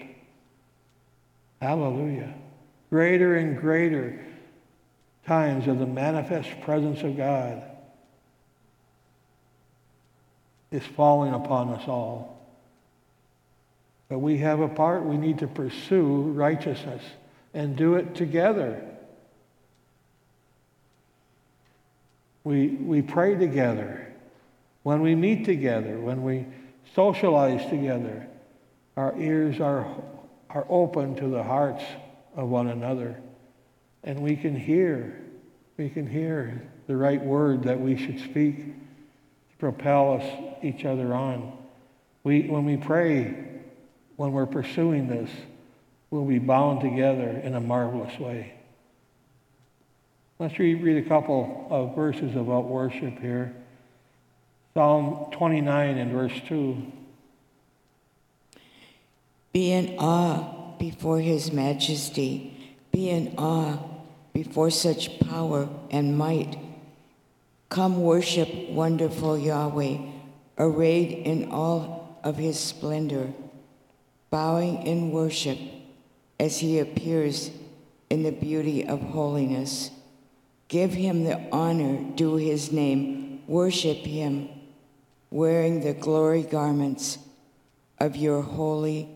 Hallelujah. 1.61 2.35
Greater 2.91 3.37
and 3.37 3.59
greater 3.59 4.25
times 5.27 5.67
of 5.69 5.79
the 5.79 5.87
manifest 5.87 6.61
presence 6.63 7.03
of 7.03 7.17
God 7.17 7.63
is 10.71 10.85
falling 10.85 11.33
upon 11.33 11.71
us 11.71 11.87
all. 11.87 12.40
But 14.11 14.19
we 14.19 14.39
have 14.39 14.59
a 14.61 14.69
part. 14.69 15.05
We 15.05 15.17
need 15.17 15.39
to 15.39 15.47
pursue 15.47 16.23
righteousness 16.33 17.03
and 17.55 17.77
do 17.77 17.95
it 17.95 18.17
together. 18.17 18.85
We, 22.43 22.69
we 22.69 23.03
pray 23.03 23.37
together. 23.37 24.13
When 24.83 25.01
we 25.01 25.15
meet 25.15 25.45
together, 25.45 26.01
when 26.01 26.25
we 26.25 26.45
socialize 26.95 27.65
together, 27.71 28.27
our 28.97 29.17
ears 29.17 29.61
are, 29.61 29.87
are 30.51 30.67
open 30.69 31.15
to 31.17 31.29
the 31.29 31.45
hearts 31.45 31.85
of 32.35 32.49
one 32.49 32.67
another. 32.67 33.17
And 34.03 34.21
we 34.21 34.35
can 34.35 34.57
hear, 34.57 35.21
we 35.77 35.89
can 35.89 36.09
hear 36.09 36.69
the 36.89 36.97
right 36.97 37.25
word 37.25 37.63
that 37.63 37.81
we 37.81 37.97
should 37.97 38.19
speak 38.19 38.57
to 38.65 39.57
propel 39.61 40.15
us 40.15 40.65
each 40.65 40.85
other 40.85 41.15
on. 41.15 41.57
We, 42.25 42.49
when 42.49 42.65
we 42.65 42.77
pray, 42.77 43.50
when 44.21 44.33
we're 44.33 44.45
pursuing 44.45 45.09
this, 45.09 45.31
we'll 46.11 46.27
be 46.27 46.39
bound 46.39 46.83
together 46.83 47.41
in 47.43 47.55
a 47.55 47.61
marvelous 47.61 48.19
way. 48.19 48.53
Let's 50.39 50.59
read, 50.59 51.07
a 51.07 51.09
couple 51.09 51.67
of 51.71 51.97
verses 51.97 52.37
about 52.37 52.67
worship 52.67 53.19
here. 53.19 53.55
Psalm 54.75 55.31
29 55.33 55.97
and 55.97 56.13
verse 56.13 56.35
2. 56.49 56.93
Be 59.55 59.73
in 59.73 59.97
awe 59.99 60.77
before 60.79 61.21
his 61.21 61.51
majesty. 61.51 62.77
Be 62.93 63.09
in 63.09 63.37
awe 63.39 63.79
before 64.35 64.69
such 64.69 65.19
power 65.21 65.67
and 65.91 66.19
might. 66.19 66.59
Come 67.71 68.03
worship 68.03 68.69
wonderful 68.69 69.39
Yahweh, 69.39 69.97
arrayed 70.59 71.11
in 71.11 71.51
all 71.51 72.21
of 72.23 72.37
his 72.37 72.61
splendor, 72.61 73.33
bowing 74.31 74.87
in 74.87 75.11
worship 75.11 75.59
as 76.39 76.59
he 76.59 76.79
appears 76.79 77.51
in 78.09 78.23
the 78.23 78.33
beauty 78.33 78.87
of 78.87 79.01
holiness. 79.01 79.91
Give 80.69 80.93
him 80.93 81.25
the 81.25 81.41
honor 81.53 81.99
due 82.15 82.37
his 82.37 82.73
name. 82.73 83.43
Worship 83.47 83.99
him, 83.99 84.49
wearing 85.31 85.81
the 85.81 85.93
glory 85.93 86.43
garments 86.43 87.19
of 87.99 88.17
your 88.17 88.43
holy 88.43 89.09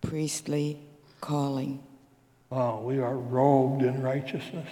priestly 0.00 0.78
calling. 1.20 1.82
Wow, 2.50 2.80
we 2.80 3.00
are 3.00 3.16
robed 3.16 3.82
in 3.82 4.02
righteousness. 4.02 4.68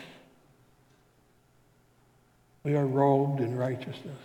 We 2.63 2.77
are 2.77 2.87
robed 2.87 3.41
in 3.41 3.57
righteousness. 3.57 4.21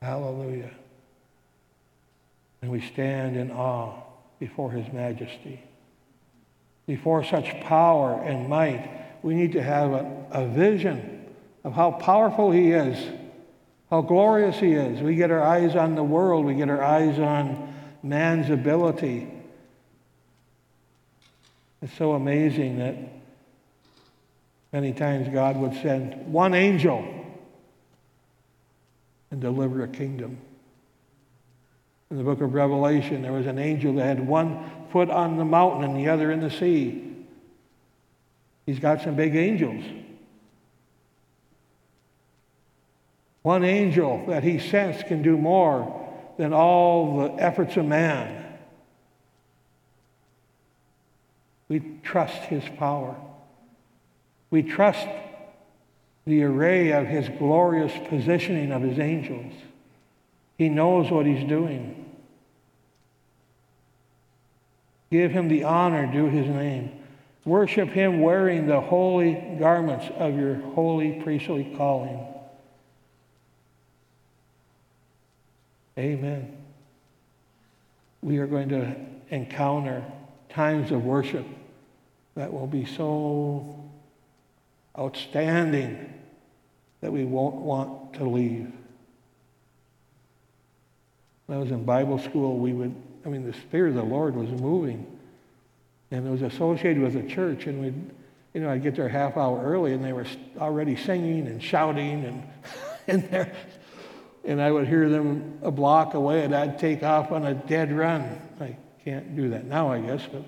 Hallelujah. 0.00 0.70
And 2.62 2.70
we 2.70 2.80
stand 2.80 3.36
in 3.36 3.50
awe 3.50 4.02
before 4.38 4.70
his 4.70 4.90
majesty. 4.92 5.60
Before 6.86 7.24
such 7.24 7.60
power 7.60 8.22
and 8.22 8.48
might, 8.48 8.88
we 9.22 9.34
need 9.34 9.52
to 9.52 9.62
have 9.62 9.92
a, 9.92 10.26
a 10.30 10.46
vision 10.48 11.26
of 11.64 11.72
how 11.72 11.92
powerful 11.92 12.50
he 12.50 12.70
is, 12.70 12.98
how 13.90 14.00
glorious 14.00 14.58
he 14.58 14.72
is. 14.72 15.00
We 15.00 15.16
get 15.16 15.30
our 15.30 15.42
eyes 15.42 15.76
on 15.76 15.94
the 15.94 16.02
world, 16.02 16.44
we 16.44 16.54
get 16.54 16.70
our 16.70 16.82
eyes 16.82 17.18
on 17.18 17.74
man's 18.02 18.50
ability. 18.50 19.28
It's 21.82 21.94
so 21.94 22.12
amazing 22.12 22.78
that 22.78 22.96
many 24.72 24.92
times 24.92 25.28
God 25.28 25.56
would 25.56 25.74
send 25.82 26.32
one 26.32 26.54
angel 26.54 27.04
and 29.30 29.40
deliver 29.40 29.82
a 29.82 29.88
kingdom. 29.88 30.38
In 32.12 32.18
the 32.18 32.24
book 32.24 32.42
of 32.42 32.52
Revelation, 32.52 33.22
there 33.22 33.32
was 33.32 33.46
an 33.46 33.58
angel 33.58 33.94
that 33.94 34.04
had 34.04 34.28
one 34.28 34.70
foot 34.92 35.08
on 35.08 35.38
the 35.38 35.46
mountain 35.46 35.82
and 35.82 35.96
the 35.96 36.10
other 36.10 36.30
in 36.30 36.40
the 36.40 36.50
sea. 36.50 37.10
He's 38.66 38.78
got 38.78 39.00
some 39.00 39.14
big 39.14 39.34
angels. 39.34 39.82
One 43.40 43.64
angel 43.64 44.26
that 44.26 44.44
he 44.44 44.58
sends 44.58 45.02
can 45.04 45.22
do 45.22 45.38
more 45.38 46.06
than 46.36 46.52
all 46.52 47.16
the 47.16 47.42
efforts 47.42 47.78
of 47.78 47.86
man. 47.86 48.44
We 51.70 51.80
trust 52.02 52.42
his 52.42 52.64
power. 52.76 53.16
We 54.50 54.62
trust 54.62 55.08
the 56.26 56.42
array 56.42 56.90
of 56.90 57.06
his 57.06 57.30
glorious 57.38 57.94
positioning 58.10 58.70
of 58.70 58.82
his 58.82 58.98
angels. 58.98 59.54
He 60.58 60.68
knows 60.68 61.10
what 61.10 61.24
he's 61.24 61.48
doing. 61.48 62.01
Give 65.12 65.30
him 65.30 65.48
the 65.48 65.64
honor 65.64 66.10
due 66.10 66.30
his 66.30 66.46
name. 66.46 66.90
Worship 67.44 67.90
him 67.90 68.22
wearing 68.22 68.66
the 68.66 68.80
holy 68.80 69.34
garments 69.58 70.06
of 70.16 70.38
your 70.38 70.54
holy 70.54 71.20
priestly 71.22 71.74
calling. 71.76 72.18
Amen. 75.98 76.56
We 78.22 78.38
are 78.38 78.46
going 78.46 78.70
to 78.70 78.96
encounter 79.28 80.02
times 80.48 80.90
of 80.90 81.04
worship 81.04 81.44
that 82.34 82.50
will 82.50 82.66
be 82.66 82.86
so 82.86 83.84
outstanding 84.98 86.10
that 87.02 87.12
we 87.12 87.26
won't 87.26 87.56
want 87.56 88.14
to 88.14 88.24
leave. 88.24 88.72
When 91.44 91.58
I 91.58 91.60
was 91.60 91.70
in 91.70 91.84
Bible 91.84 92.18
school, 92.18 92.56
we 92.56 92.72
would, 92.72 92.94
I 93.24 93.28
mean, 93.28 93.44
the 93.44 93.52
Spirit 93.52 93.90
of 93.90 93.94
the 93.96 94.02
Lord 94.02 94.34
was 94.34 94.48
moving. 94.48 95.06
And 96.10 96.26
it 96.26 96.30
was 96.30 96.42
associated 96.42 97.02
with 97.02 97.14
the 97.14 97.22
church. 97.22 97.66
And 97.66 97.80
we'd, 97.80 98.10
you 98.54 98.60
know, 98.60 98.70
I'd 98.70 98.82
get 98.82 98.96
there 98.96 99.08
half 99.08 99.36
hour 99.36 99.62
early 99.62 99.92
and 99.92 100.04
they 100.04 100.12
were 100.12 100.26
already 100.58 100.96
singing 100.96 101.46
and 101.46 101.62
shouting 101.62 102.24
and 102.24 102.42
in 103.06 103.30
there. 103.30 103.54
And 104.44 104.60
I 104.60 104.70
would 104.70 104.88
hear 104.88 105.08
them 105.08 105.58
a 105.62 105.70
block 105.70 106.14
away 106.14 106.44
and 106.44 106.54
I'd 106.54 106.78
take 106.78 107.02
off 107.02 107.32
on 107.32 107.46
a 107.46 107.54
dead 107.54 107.92
run. 107.92 108.40
I 108.60 108.76
can't 109.04 109.36
do 109.36 109.50
that 109.50 109.64
now, 109.64 109.90
I 109.90 110.00
guess, 110.00 110.26
but 110.30 110.42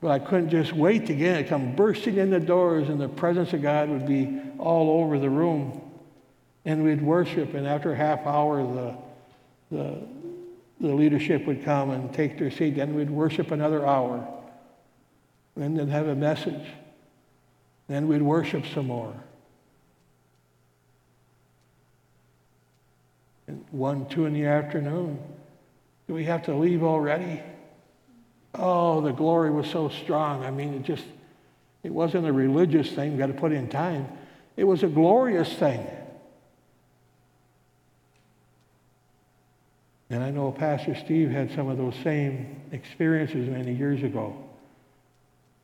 but 0.00 0.10
I 0.10 0.18
couldn't 0.18 0.50
just 0.50 0.72
wait 0.72 1.06
to 1.06 1.14
get 1.14 1.40
it. 1.40 1.48
Come 1.48 1.74
bursting 1.74 2.16
in 2.16 2.30
the 2.30 2.40
doors, 2.40 2.88
and 2.88 3.00
the 3.00 3.08
presence 3.08 3.52
of 3.52 3.62
God 3.62 3.88
would 3.88 4.06
be 4.06 4.40
all 4.58 5.02
over 5.02 5.18
the 5.18 5.30
room. 5.30 5.80
And 6.64 6.84
we'd 6.84 7.02
worship, 7.02 7.54
and 7.54 7.66
after 7.66 7.94
half 7.94 8.26
hour, 8.26 8.62
the, 8.62 8.96
the, 9.70 10.06
the 10.80 10.94
leadership 10.94 11.46
would 11.46 11.64
come 11.64 11.90
and 11.90 12.12
take 12.12 12.38
their 12.38 12.50
seat. 12.50 12.76
Then 12.76 12.94
we'd 12.94 13.10
worship 13.10 13.50
another 13.50 13.86
hour. 13.86 14.26
Then 15.56 15.88
have 15.88 16.08
a 16.08 16.14
message. 16.14 16.66
Then 17.88 18.08
we'd 18.08 18.22
worship 18.22 18.64
some 18.74 18.88
more. 18.88 19.14
And 23.46 23.64
one, 23.70 24.06
two 24.08 24.26
in 24.26 24.34
the 24.34 24.44
afternoon. 24.46 25.18
Do 26.08 26.14
we 26.14 26.24
have 26.24 26.42
to 26.44 26.54
leave 26.54 26.82
already? 26.82 27.40
Oh, 28.54 29.00
the 29.00 29.12
glory 29.12 29.50
was 29.50 29.68
so 29.68 29.88
strong. 29.88 30.44
I 30.44 30.50
mean, 30.50 30.74
it 30.74 30.82
just, 30.82 31.04
it 31.82 31.92
wasn't 31.92 32.26
a 32.26 32.32
religious 32.32 32.90
thing, 32.90 33.12
you 33.12 33.18
got 33.18 33.26
to 33.26 33.32
put 33.32 33.52
in 33.52 33.68
time. 33.68 34.08
It 34.56 34.64
was 34.64 34.82
a 34.82 34.88
glorious 34.88 35.52
thing. 35.52 35.86
And 40.08 40.22
I 40.22 40.30
know 40.30 40.52
Pastor 40.52 40.94
Steve 40.94 41.30
had 41.30 41.52
some 41.52 41.68
of 41.68 41.78
those 41.78 41.96
same 42.04 42.60
experiences 42.70 43.48
many 43.48 43.72
years 43.72 44.02
ago. 44.02 44.36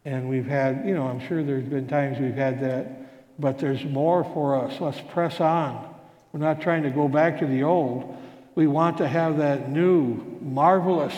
And 0.05 0.29
we've 0.29 0.47
had, 0.47 0.85
you 0.85 0.95
know, 0.95 1.07
I'm 1.07 1.21
sure 1.29 1.45
there's 1.45 1.65
been 1.65 1.87
times 1.87 2.19
we've 2.19 2.35
had 2.35 2.61
that, 2.61 3.41
but 3.41 3.59
there's 3.59 3.85
more 3.85 4.25
for 4.25 4.57
us. 4.65 4.81
Let's 4.81 5.01
press 5.13 5.41
on. 5.41 5.95
We're 6.33 6.41
not 6.41 6.61
trying 6.61 6.83
to 6.83 6.91
go 6.91 7.07
back 7.07 7.39
to 7.39 7.47
the 7.47 7.63
old. 7.63 8.17
We 8.57 8.67
want 8.67 8.99
to 8.99 9.07
have 9.07 9.39
that 9.39 9.71
new, 9.71 10.39
marvelous, 10.41 11.15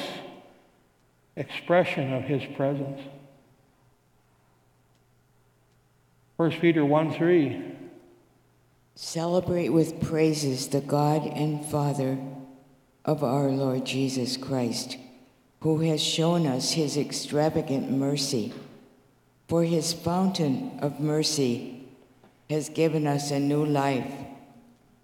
expression 1.37 2.12
of 2.12 2.24
his 2.24 2.42
presence. 2.56 3.00
1 6.37 6.50
Peter 6.52 6.84
1 6.84 7.14
3. 7.14 7.72
Celebrate 8.96 9.70
with 9.70 10.00
praises 10.00 10.68
the 10.68 10.80
God 10.80 11.26
and 11.26 11.64
Father 11.64 12.18
of 13.04 13.22
our 13.22 13.48
Lord 13.48 13.84
Jesus 13.84 14.36
Christ, 14.36 14.96
who 15.60 15.80
has 15.80 16.02
shown 16.02 16.46
us 16.46 16.72
his 16.72 16.96
extravagant 16.96 17.90
mercy. 17.90 18.52
For 19.48 19.64
his 19.64 19.92
fountain 19.92 20.78
of 20.80 21.00
mercy 21.00 21.86
has 22.48 22.68
given 22.68 23.06
us 23.06 23.30
a 23.30 23.38
new 23.38 23.64
life. 23.64 24.12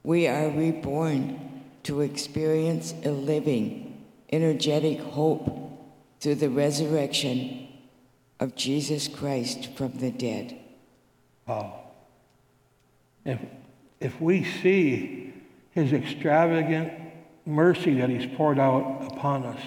We 0.02 0.26
are 0.26 0.50
reborn 0.50 1.62
to 1.84 2.00
experience 2.00 2.94
a 3.04 3.10
living, 3.10 4.04
energetic 4.30 5.00
hope 5.00 5.70
through 6.20 6.36
the 6.36 6.50
resurrection 6.50 7.68
of 8.38 8.56
Jesus 8.56 9.08
Christ 9.08 9.70
from 9.76 9.92
the 9.92 10.10
dead. 10.10 10.58
Wow. 11.46 11.80
If, 13.24 13.40
if 14.00 14.20
we 14.20 14.44
see 14.44 15.34
his 15.72 15.92
extravagant 15.92 16.99
mercy 17.46 17.94
that 18.00 18.10
he's 18.10 18.26
poured 18.36 18.58
out 18.58 19.08
upon 19.12 19.44
us, 19.44 19.60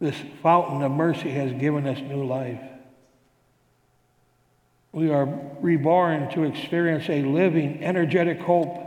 this 0.00 0.16
fountain 0.42 0.82
of 0.82 0.92
mercy 0.92 1.30
has 1.30 1.52
given 1.52 1.86
us 1.86 1.98
new 2.00 2.24
life. 2.24 2.60
We 4.92 5.10
are 5.10 5.26
reborn 5.60 6.30
to 6.34 6.44
experience 6.44 7.08
a 7.08 7.22
living, 7.22 7.82
energetic 7.82 8.40
hope 8.40 8.84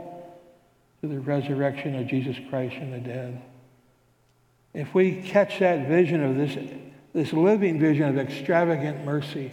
to 1.00 1.08
the 1.08 1.20
resurrection 1.20 1.94
of 1.96 2.06
Jesus 2.06 2.36
Christ 2.48 2.76
from 2.76 2.92
the 2.92 2.98
dead. 2.98 3.42
If 4.74 4.94
we 4.94 5.22
catch 5.22 5.58
that 5.58 5.88
vision 5.88 6.22
of 6.22 6.36
this, 6.36 6.56
this 7.12 7.32
living 7.32 7.78
vision 7.78 8.08
of 8.08 8.16
extravagant 8.16 9.04
mercy, 9.04 9.50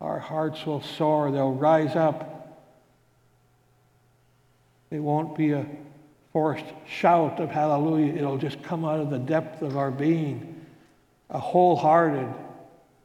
our 0.00 0.18
hearts 0.18 0.64
will 0.64 0.82
soar, 0.82 1.30
they'll 1.30 1.52
rise 1.52 1.96
up. 1.96 2.35
It 4.90 5.00
won't 5.00 5.36
be 5.36 5.52
a 5.52 5.66
forced 6.32 6.66
shout 6.86 7.40
of 7.40 7.50
hallelujah, 7.50 8.14
it'll 8.14 8.38
just 8.38 8.62
come 8.62 8.84
out 8.84 9.00
of 9.00 9.10
the 9.10 9.18
depth 9.18 9.62
of 9.62 9.76
our 9.76 9.90
being, 9.90 10.66
a 11.30 11.38
wholehearted 11.38 12.28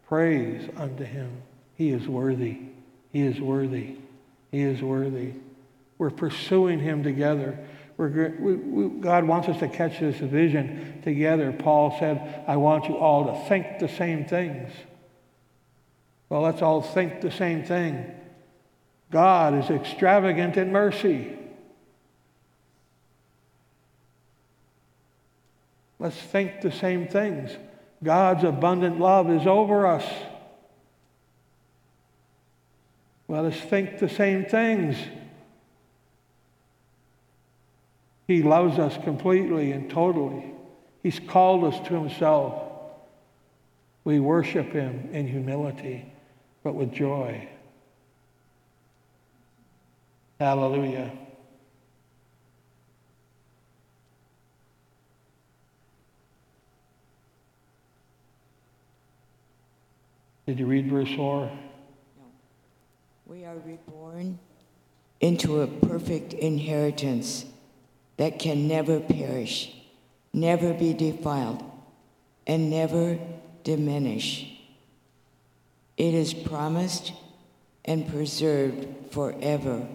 praise 0.07 0.69
unto 0.75 1.03
Him. 1.05 1.31
He 1.75 1.91
is 1.91 2.07
worthy. 2.07 2.57
He 3.11 3.21
is 3.21 3.39
worthy. 3.39 3.95
He 4.51 4.61
is 4.61 4.81
worthy. 4.81 5.33
We're 5.97 6.09
pursuing 6.09 6.79
Him 6.79 7.03
together. 7.03 7.57
We, 7.97 8.07
we, 8.07 8.99
God 8.99 9.23
wants 9.23 9.47
us 9.47 9.59
to 9.59 9.67
catch 9.67 9.99
this 9.99 10.17
vision 10.17 11.01
together. 11.03 11.51
Paul 11.51 11.95
said, 11.99 12.43
I 12.47 12.57
want 12.57 12.89
you 12.89 12.97
all 12.97 13.25
to 13.25 13.47
think 13.47 13.79
the 13.79 13.87
same 13.87 14.25
things. 14.25 14.71
Well, 16.27 16.41
let's 16.41 16.61
all 16.61 16.81
think 16.81 17.21
the 17.21 17.31
same 17.31 17.63
thing. 17.63 18.05
God 19.11 19.53
is 19.63 19.69
extravagant 19.69 20.57
in 20.57 20.71
mercy. 20.71 21.37
Let's 26.01 26.17
think 26.17 26.61
the 26.61 26.71
same 26.71 27.07
things. 27.07 27.51
God's 28.03 28.43
abundant 28.43 28.99
love 28.99 29.29
is 29.29 29.45
over 29.45 29.85
us. 29.85 30.03
Let 33.27 33.45
us 33.45 33.55
think 33.55 33.99
the 33.99 34.09
same 34.09 34.45
things. 34.45 34.97
He 38.27 38.41
loves 38.41 38.79
us 38.79 38.97
completely 39.03 39.73
and 39.73 39.91
totally. 39.91 40.51
He's 41.03 41.19
called 41.19 41.65
us 41.65 41.79
to 41.87 41.93
Himself. 41.93 42.63
We 44.03 44.19
worship 44.19 44.71
Him 44.71 45.09
in 45.13 45.27
humility, 45.27 46.11
but 46.63 46.73
with 46.73 46.91
joy. 46.91 47.47
Hallelujah. 50.39 51.11
Did 60.51 60.59
you 60.59 60.65
read 60.65 60.89
verse 60.89 61.07
4? 61.15 61.45
No. 61.45 61.51
We 63.25 63.45
are 63.45 63.55
reborn 63.55 64.37
into 65.21 65.61
a 65.61 65.67
perfect 65.67 66.33
inheritance 66.33 67.45
that 68.17 68.37
can 68.37 68.67
never 68.67 68.99
perish, 68.99 69.73
never 70.33 70.73
be 70.73 70.93
defiled, 70.93 71.63
and 72.45 72.69
never 72.69 73.17
diminish. 73.63 74.51
It 75.95 76.13
is 76.13 76.33
promised 76.33 77.13
and 77.85 78.05
preserved 78.09 78.87
forever 79.11 79.87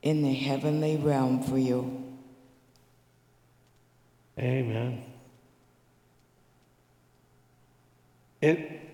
in 0.00 0.22
the 0.22 0.32
heavenly 0.32 0.96
realm 0.96 1.42
for 1.42 1.58
you. 1.58 2.02
Amen. 4.38 5.04
It 8.40 8.89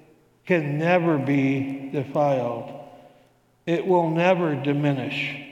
can 0.46 0.78
never 0.78 1.18
be 1.18 1.90
defiled. 1.92 2.72
It 3.66 3.86
will 3.86 4.10
never 4.10 4.54
diminish. 4.54 5.42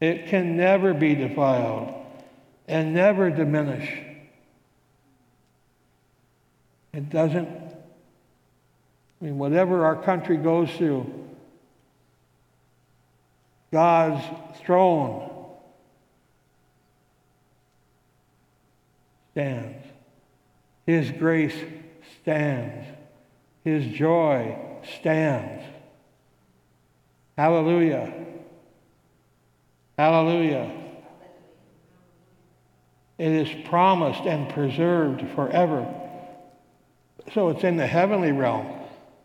It 0.00 0.28
can 0.28 0.56
never 0.56 0.94
be 0.94 1.14
defiled 1.14 1.94
and 2.68 2.92
never 2.92 3.30
diminish. 3.30 3.90
It 6.92 7.10
doesn't, 7.10 7.48
I 7.48 9.24
mean, 9.24 9.38
whatever 9.38 9.84
our 9.86 9.96
country 10.02 10.36
goes 10.36 10.70
through, 10.72 11.06
God's 13.72 14.24
throne 14.60 15.30
stands. 19.32 19.86
His 20.86 21.10
grace 21.10 21.54
stands. 22.20 22.86
His 23.64 23.86
joy 23.86 24.56
stands. 24.98 25.64
Hallelujah. 27.36 28.12
Hallelujah. 29.96 30.70
It 33.18 33.32
is 33.32 33.68
promised 33.68 34.22
and 34.22 34.48
preserved 34.48 35.28
forever. 35.34 35.86
So 37.34 37.48
it's 37.50 37.64
in 37.64 37.76
the 37.76 37.86
heavenly 37.86 38.32
realm. 38.32 38.78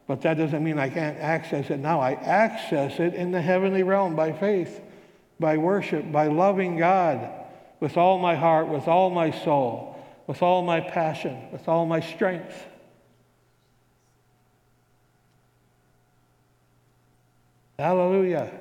But 0.08 0.22
that 0.22 0.38
doesn't 0.38 0.64
mean 0.64 0.80
I 0.80 0.90
can't 0.90 1.18
access 1.18 1.70
it 1.70 1.80
now. 1.80 2.00
I 2.00 2.14
access 2.14 3.00
it 3.00 3.14
in 3.14 3.32
the 3.32 3.42
heavenly 3.42 3.84
realm 3.84 4.16
by 4.16 4.34
faith, 4.34 4.82
by 5.40 5.58
worship, 5.58 6.12
by 6.12 6.28
loving 6.28 6.78
God 6.78 7.30
with 7.80 7.98
all 7.98 8.20
my 8.20 8.36
heart, 8.36 8.68
with 8.68 8.88
all 8.88 9.10
my 9.10 9.32
soul, 9.32 9.98
with 10.28 10.42
all 10.42 10.62
my 10.62 10.82
passion, 10.82 11.52
with 11.52 11.68
all 11.68 11.86
my 11.86 12.00
strength. 12.00 12.66
Hallelujah. 17.78 18.52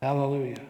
Hallelujah. 0.00 0.60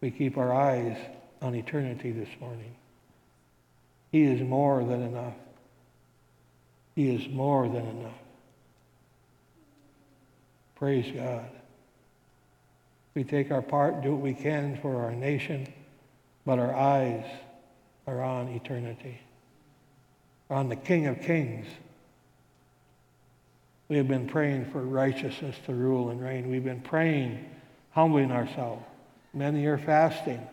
We 0.00 0.10
keep 0.10 0.36
our 0.36 0.52
eyes 0.52 0.96
on 1.40 1.54
eternity 1.54 2.10
this 2.10 2.28
morning. 2.40 2.74
He 4.10 4.24
is 4.24 4.40
more 4.42 4.84
than 4.84 5.02
enough. 5.02 5.34
He 6.94 7.14
is 7.14 7.28
more 7.32 7.68
than 7.68 7.86
enough. 7.86 8.12
Praise 10.76 11.10
God. 11.14 11.48
We 13.14 13.24
take 13.24 13.50
our 13.50 13.62
part, 13.62 14.02
do 14.02 14.12
what 14.12 14.20
we 14.20 14.34
can 14.34 14.78
for 14.82 15.02
our 15.04 15.12
nation, 15.12 15.72
but 16.44 16.58
our 16.58 16.74
eyes 16.74 17.24
are 18.06 18.22
on 18.22 18.48
eternity, 18.48 19.20
on 20.50 20.68
the 20.68 20.76
King 20.76 21.06
of 21.06 21.20
Kings. 21.22 21.66
We 23.88 23.96
have 23.96 24.08
been 24.08 24.28
praying 24.28 24.70
for 24.70 24.80
righteousness 24.80 25.56
to 25.66 25.74
rule 25.74 26.10
and 26.10 26.20
reign. 26.20 26.50
We've 26.50 26.64
been 26.64 26.80
praying, 26.80 27.44
humbling 27.90 28.30
ourselves. 28.30 28.82
Many 29.32 29.66
are 29.66 29.78
fasting. 29.78 30.46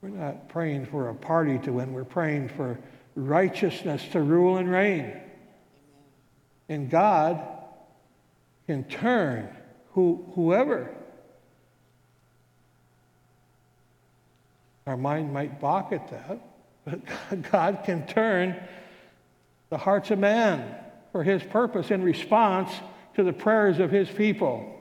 We're 0.00 0.10
not 0.10 0.48
praying 0.48 0.86
for 0.86 1.08
a 1.08 1.14
party 1.14 1.58
to 1.60 1.72
win. 1.72 1.92
We're 1.92 2.04
praying 2.04 2.50
for 2.50 2.78
righteousness 3.14 4.04
to 4.12 4.20
rule 4.20 4.56
and 4.56 4.70
reign. 4.70 5.12
And 6.68 6.90
God 6.90 7.40
can 8.66 8.84
turn 8.84 9.48
who, 9.92 10.24
whoever. 10.34 10.94
Our 14.86 14.96
mind 14.96 15.32
might 15.32 15.60
balk 15.60 15.92
at 15.92 16.08
that, 16.10 16.40
but 16.88 17.42
God 17.50 17.82
can 17.84 18.06
turn 18.06 18.56
the 19.70 19.78
hearts 19.78 20.10
of 20.10 20.18
man 20.18 20.74
for 21.12 21.22
his 21.22 21.42
purpose 21.42 21.90
in 21.90 22.02
response 22.02 22.70
to 23.14 23.22
the 23.22 23.32
prayers 23.32 23.78
of 23.78 23.90
his 23.90 24.08
people. 24.08 24.74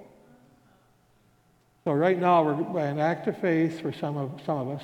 So 1.84 1.94
right 1.94 2.20
now, 2.20 2.44
we're 2.44 2.54
by 2.54 2.84
an 2.84 3.00
act 3.00 3.28
of 3.28 3.38
faith 3.40 3.82
for 3.82 3.94
some 3.94 4.18
of, 4.18 4.42
some 4.46 4.58
of 4.68 4.78
us, 4.78 4.84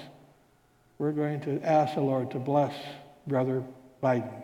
we're 0.97 1.11
going 1.11 1.41
to 1.41 1.61
ask 1.61 1.95
the 1.95 2.01
Lord 2.01 2.32
to 2.32 2.39
bless 2.39 2.74
Brother 3.28 3.63
Biden, 4.01 4.41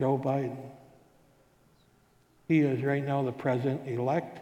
Joe 0.00 0.18
Biden. 0.18 0.56
He 2.48 2.60
is 2.60 2.82
right 2.82 3.04
now 3.04 3.22
the 3.22 3.32
president 3.32 3.86
elect. 3.86 4.40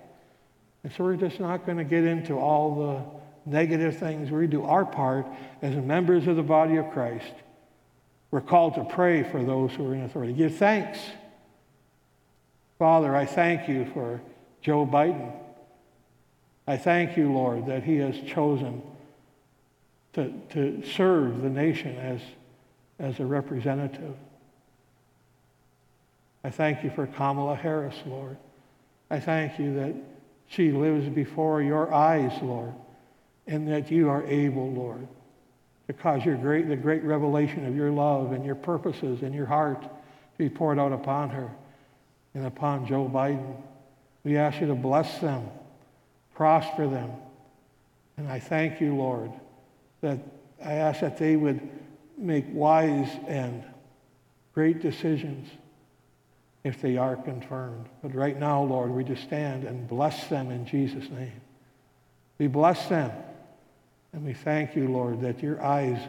And 0.82 0.92
so 0.92 1.04
we're 1.04 1.16
just 1.16 1.40
not 1.40 1.66
going 1.66 1.78
to 1.78 1.84
get 1.84 2.04
into 2.04 2.34
all 2.34 2.74
the 2.76 3.25
negative 3.47 3.97
things. 3.97 4.30
We 4.30 4.47
do 4.49 4.64
our 4.64 4.84
part 4.84 5.26
as 5.62 5.74
members 5.76 6.26
of 6.26 6.36
the 6.36 6.42
body 6.42 6.76
of 6.76 6.90
Christ. 6.90 7.32
We're 8.30 8.40
called 8.40 8.74
to 8.74 8.84
pray 8.84 9.22
for 9.22 9.42
those 9.42 9.72
who 9.72 9.88
are 9.88 9.94
in 9.94 10.03
authority. 10.03 10.32
Give 10.32 10.55
thanks. 10.55 10.99
Father, 12.78 13.14
I 13.14 13.24
thank 13.24 13.68
you 13.68 13.86
for 13.94 14.20
Joe 14.61 14.84
Biden. 14.84 15.32
I 16.66 16.76
thank 16.76 17.16
you, 17.16 17.32
Lord, 17.32 17.66
that 17.66 17.84
he 17.84 17.97
has 17.99 18.18
chosen 18.26 18.82
to, 20.14 20.32
to 20.51 20.82
serve 20.84 21.42
the 21.42 21.49
nation 21.49 21.97
as, 21.97 22.20
as 22.99 23.20
a 23.20 23.24
representative. 23.24 24.16
I 26.42 26.51
thank 26.51 26.82
you 26.82 26.90
for 26.90 27.07
Kamala 27.07 27.55
Harris, 27.55 27.97
Lord. 28.05 28.36
I 29.11 29.20
thank 29.20 29.59
you 29.59 29.74
that 29.74 29.94
she 30.49 30.72
lives 30.72 31.09
before 31.09 31.62
your 31.62 31.92
eyes, 31.92 32.32
Lord, 32.42 32.74
and 33.47 33.68
that 33.68 33.90
you 33.90 34.09
are 34.09 34.24
able, 34.24 34.70
Lord, 34.72 35.07
to 35.86 35.92
cause 35.92 36.24
your 36.24 36.36
great, 36.36 36.68
the 36.68 36.76
great 36.76 37.05
revelation 37.05 37.66
of 37.66 37.76
your 37.76 37.90
love 37.90 38.32
and 38.32 38.44
your 38.44 38.55
purposes 38.55 39.22
and 39.22 39.34
your 39.34 39.47
heart 39.47 39.82
to 39.82 39.88
be 40.38 40.49
poured 40.49 40.78
out 40.78 40.92
upon 40.92 41.30
her 41.30 41.51
and 42.34 42.47
upon 42.47 42.86
Joe 42.86 43.11
Biden. 43.12 43.57
We 44.24 44.36
ask 44.36 44.61
you 44.61 44.66
to 44.66 44.74
bless 44.74 45.18
them, 45.20 45.49
prosper 46.34 46.88
them. 46.88 47.12
And 48.16 48.28
I 48.28 48.40
thank 48.40 48.80
you, 48.80 48.97
Lord, 48.97 49.30
that 50.01 50.18
I 50.64 50.74
ask 50.74 51.01
that 51.01 51.18
they 51.18 51.36
would 51.36 51.61
make 52.18 52.47
wise 52.49 53.11
and 53.28 53.62
great 54.55 54.80
decisions 54.80 55.49
if 56.64 56.80
they 56.80 56.97
are 56.97 57.14
confirmed. 57.14 57.86
But 58.03 58.14
right 58.14 58.38
now, 58.38 58.62
Lord, 58.62 58.90
we 58.90 59.05
just 59.05 59.22
stand 59.22 59.64
and 59.64 59.86
bless 59.86 60.26
them 60.26 60.51
in 60.51 60.66
Jesus' 60.66 61.09
name. 61.11 61.40
We 62.38 62.49
bless 62.49 62.88
them. 62.88 63.12
And 64.16 64.24
we 64.24 64.32
thank 64.32 64.74
you, 64.74 64.88
Lord, 64.88 65.20
that 65.20 65.42
your 65.42 65.62
eyes 65.62 66.00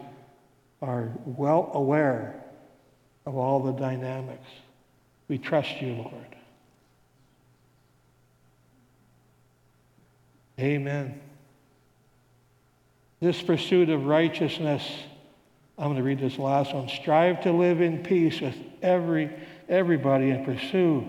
are 0.82 1.12
well 1.26 1.70
aware 1.74 2.42
of 3.26 3.36
all 3.36 3.62
the 3.62 3.74
dynamics. 3.74 4.48
We 5.28 5.38
trust 5.38 5.82
you, 5.82 5.94
Lord. 5.94 6.36
Amen. 10.58 11.20
This 13.20 13.42
pursuit 13.42 13.90
of 13.90 14.06
righteousness, 14.06 14.90
I'm 15.78 15.88
going 15.88 15.98
to 15.98 16.04
read 16.04 16.22
this 16.22 16.40
last 16.40 16.74
one. 16.74 16.88
Strive 16.88 17.42
to 17.42 17.52
live 17.52 17.82
in 17.82 18.04
peace 18.04 18.40
with 18.40 18.56
every, 18.82 19.36
everybody 19.68 20.30
and 20.30 20.46
pursue 20.46 21.06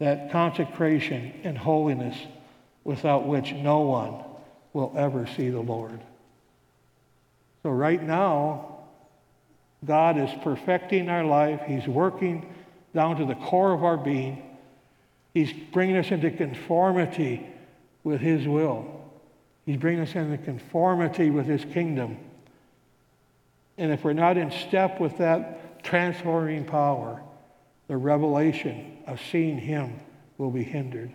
that 0.00 0.30
consecration 0.30 1.32
and 1.44 1.56
holiness 1.56 2.18
without 2.84 3.26
which 3.26 3.52
no 3.52 3.80
one 3.80 4.22
will 4.74 4.92
ever 4.96 5.26
see 5.26 5.48
the 5.48 5.60
Lord. 5.60 6.00
So, 7.62 7.70
right 7.70 8.02
now, 8.02 8.80
God 9.86 10.18
is 10.18 10.28
perfecting 10.42 11.08
our 11.08 11.24
life. 11.24 11.62
He's 11.66 11.86
working 11.86 12.52
down 12.94 13.16
to 13.16 13.24
the 13.24 13.34
core 13.34 13.72
of 13.72 13.82
our 13.82 13.96
being. 13.96 14.42
He's 15.32 15.52
bringing 15.72 15.96
us 15.96 16.10
into 16.10 16.30
conformity 16.30 17.46
with 18.02 18.20
His 18.20 18.46
will. 18.46 19.02
He's 19.64 19.78
bringing 19.78 20.02
us 20.02 20.14
into 20.14 20.36
conformity 20.38 21.30
with 21.30 21.46
His 21.46 21.64
kingdom. 21.64 22.18
And 23.78 23.92
if 23.92 24.04
we're 24.04 24.12
not 24.12 24.36
in 24.36 24.50
step 24.50 25.00
with 25.00 25.18
that 25.18 25.82
transforming 25.82 26.64
power, 26.64 27.22
the 27.88 27.96
revelation 27.96 28.98
of 29.06 29.20
seeing 29.30 29.58
Him 29.58 30.00
will 30.38 30.50
be 30.50 30.64
hindered. 30.64 31.12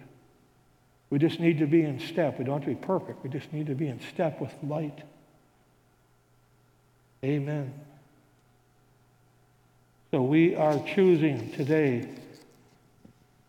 We 1.10 1.18
just 1.18 1.39
need 1.39 1.60
to 1.60 1.66
be 1.66 1.82
in 1.84 1.99
step. 1.99 2.38
We 2.38 2.45
don't 2.45 2.62
have 2.62 2.70
to 2.70 2.76
be 2.80 2.86
perfect. 2.86 3.24
We 3.24 3.30
just 3.30 3.51
need 3.51 3.68
to 3.68 3.76
be 3.76 3.88
in 3.88 3.99
step 4.01 4.39
with 4.39 4.53
light. 4.64 5.01
Amen. 7.24 7.74
So 10.12 10.22
we 10.22 10.55
are 10.55 10.80
choosing 10.86 11.51
today 11.51 12.07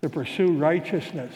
to 0.03 0.09
pursue 0.09 0.53
righteousness. 0.53 1.35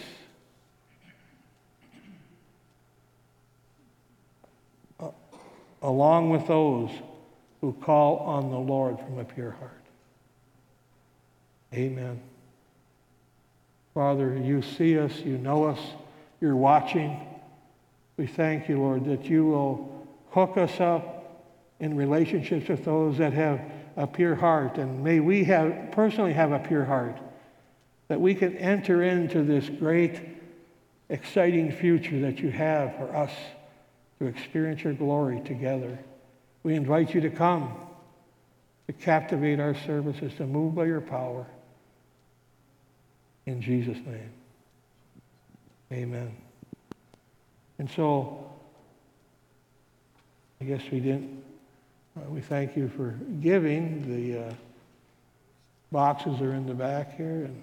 Along 5.82 6.30
with 6.30 6.46
those 6.46 6.90
who 7.60 7.74
call 7.74 8.18
on 8.18 8.50
the 8.50 8.58
Lord 8.58 8.98
from 8.98 9.18
a 9.18 9.24
pure 9.24 9.50
heart. 9.50 9.70
Amen. 11.74 12.20
Father, 13.92 14.36
you 14.36 14.62
see 14.62 14.98
us, 14.98 15.18
you 15.20 15.36
know 15.38 15.64
us, 15.64 15.78
you're 16.44 16.54
watching. 16.54 17.18
We 18.18 18.26
thank 18.26 18.68
you, 18.68 18.78
Lord, 18.78 19.06
that 19.06 19.24
you 19.24 19.46
will 19.46 20.06
hook 20.30 20.58
us 20.58 20.78
up 20.78 21.42
in 21.80 21.96
relationships 21.96 22.68
with 22.68 22.84
those 22.84 23.16
that 23.16 23.32
have 23.32 23.62
a 23.96 24.06
pure 24.06 24.34
heart. 24.34 24.76
And 24.76 25.02
may 25.02 25.20
we 25.20 25.44
have 25.44 25.90
personally 25.92 26.34
have 26.34 26.52
a 26.52 26.58
pure 26.58 26.84
heart, 26.84 27.16
that 28.08 28.20
we 28.20 28.34
can 28.34 28.58
enter 28.58 29.02
into 29.02 29.42
this 29.42 29.70
great, 29.70 30.20
exciting 31.08 31.72
future 31.72 32.20
that 32.20 32.40
you 32.40 32.50
have 32.50 32.94
for 32.96 33.16
us 33.16 33.32
to 34.18 34.26
experience 34.26 34.84
your 34.84 34.92
glory 34.92 35.40
together. 35.46 35.98
We 36.62 36.74
invite 36.74 37.14
you 37.14 37.22
to 37.22 37.30
come, 37.30 37.74
to 38.86 38.92
captivate 38.92 39.60
our 39.60 39.74
services, 39.86 40.34
to 40.34 40.46
move 40.46 40.74
by 40.74 40.84
your 40.84 41.00
power. 41.00 41.46
In 43.46 43.62
Jesus' 43.62 43.96
name. 44.04 44.43
Amen. 45.94 46.36
And 47.78 47.88
so, 47.88 48.50
I 50.60 50.64
guess 50.64 50.82
we 50.90 50.98
didn't, 50.98 51.44
uh, 52.16 52.28
we 52.30 52.40
thank 52.40 52.76
you 52.76 52.88
for 52.88 53.10
giving. 53.40 54.02
The 54.08 54.48
uh, 54.48 54.54
boxes 55.92 56.40
are 56.40 56.52
in 56.52 56.66
the 56.66 56.74
back 56.74 57.16
here, 57.16 57.48
and 57.48 57.62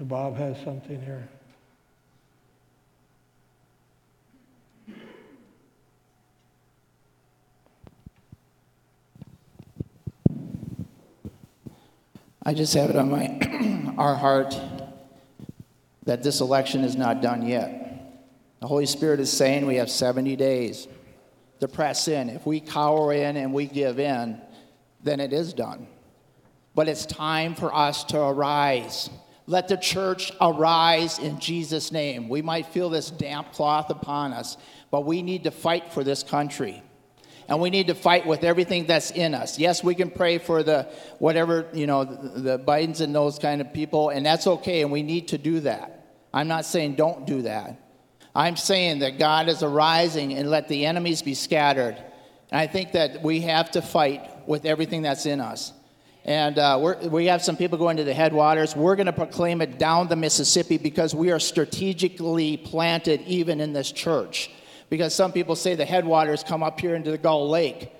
Bob 0.00 0.36
has 0.36 0.60
something 0.64 1.00
here. 1.00 1.28
I 12.42 12.54
just 12.54 12.74
have 12.74 12.90
it 12.90 12.96
on 12.96 13.08
my 13.08 13.94
our 13.98 14.16
heart 14.16 14.58
that 16.08 16.22
this 16.22 16.40
election 16.40 16.84
is 16.84 16.96
not 16.96 17.20
done 17.20 17.46
yet. 17.46 18.24
The 18.60 18.66
Holy 18.66 18.86
Spirit 18.86 19.20
is 19.20 19.30
saying 19.30 19.66
we 19.66 19.76
have 19.76 19.90
70 19.90 20.36
days 20.36 20.88
to 21.60 21.68
press 21.68 22.08
in. 22.08 22.30
If 22.30 22.46
we 22.46 22.60
cower 22.60 23.12
in 23.12 23.36
and 23.36 23.52
we 23.52 23.66
give 23.66 24.00
in, 24.00 24.40
then 25.02 25.20
it 25.20 25.34
is 25.34 25.52
done. 25.52 25.86
But 26.74 26.88
it's 26.88 27.04
time 27.04 27.54
for 27.54 27.74
us 27.74 28.04
to 28.04 28.18
arise. 28.18 29.10
Let 29.46 29.68
the 29.68 29.76
church 29.76 30.32
arise 30.40 31.18
in 31.18 31.40
Jesus' 31.40 31.92
name. 31.92 32.30
We 32.30 32.40
might 32.40 32.64
feel 32.64 32.88
this 32.88 33.10
damp 33.10 33.52
cloth 33.52 33.90
upon 33.90 34.32
us, 34.32 34.56
but 34.90 35.04
we 35.04 35.20
need 35.20 35.44
to 35.44 35.50
fight 35.50 35.92
for 35.92 36.02
this 36.02 36.22
country 36.22 36.82
and 37.48 37.60
we 37.60 37.68
need 37.68 37.88
to 37.88 37.94
fight 37.94 38.26
with 38.26 38.44
everything 38.44 38.86
that's 38.86 39.10
in 39.10 39.34
us. 39.34 39.58
Yes, 39.58 39.84
we 39.84 39.94
can 39.94 40.10
pray 40.10 40.38
for 40.38 40.62
the 40.62 40.88
whatever, 41.18 41.66
you 41.74 41.86
know, 41.86 42.04
the, 42.04 42.40
the 42.40 42.58
Bidens 42.58 43.00
and 43.00 43.14
those 43.14 43.38
kind 43.38 43.60
of 43.60 43.72
people, 43.72 44.10
and 44.10 44.24
that's 44.24 44.46
okay, 44.46 44.82
and 44.82 44.92
we 44.92 45.02
need 45.02 45.28
to 45.28 45.38
do 45.38 45.60
that. 45.60 45.97
I'm 46.32 46.48
not 46.48 46.64
saying 46.64 46.94
don't 46.94 47.26
do 47.26 47.42
that. 47.42 47.80
I'm 48.34 48.56
saying 48.56 49.00
that 49.00 49.18
God 49.18 49.48
is 49.48 49.62
arising 49.62 50.34
and 50.34 50.50
let 50.50 50.68
the 50.68 50.86
enemies 50.86 51.22
be 51.22 51.34
scattered. 51.34 51.96
And 52.50 52.60
I 52.60 52.66
think 52.66 52.92
that 52.92 53.22
we 53.22 53.40
have 53.40 53.70
to 53.72 53.82
fight 53.82 54.48
with 54.48 54.64
everything 54.64 55.02
that's 55.02 55.26
in 55.26 55.40
us. 55.40 55.72
And 56.24 56.58
uh, 56.58 56.94
we 57.10 57.26
have 57.26 57.42
some 57.42 57.56
people 57.56 57.78
going 57.78 57.96
to 57.96 58.04
the 58.04 58.12
headwaters. 58.12 58.76
We're 58.76 58.96
going 58.96 59.06
to 59.06 59.12
proclaim 59.12 59.62
it 59.62 59.78
down 59.78 60.08
the 60.08 60.16
Mississippi 60.16 60.76
because 60.76 61.14
we 61.14 61.30
are 61.30 61.40
strategically 61.40 62.58
planted 62.58 63.22
even 63.22 63.60
in 63.60 63.72
this 63.72 63.90
church 63.90 64.50
because 64.90 65.14
some 65.14 65.32
people 65.32 65.56
say 65.56 65.74
the 65.74 65.84
headwaters 65.84 66.42
come 66.42 66.62
up 66.62 66.80
here 66.80 66.94
into 66.94 67.10
the 67.10 67.18
Gull 67.18 67.48
Lake. 67.48 67.92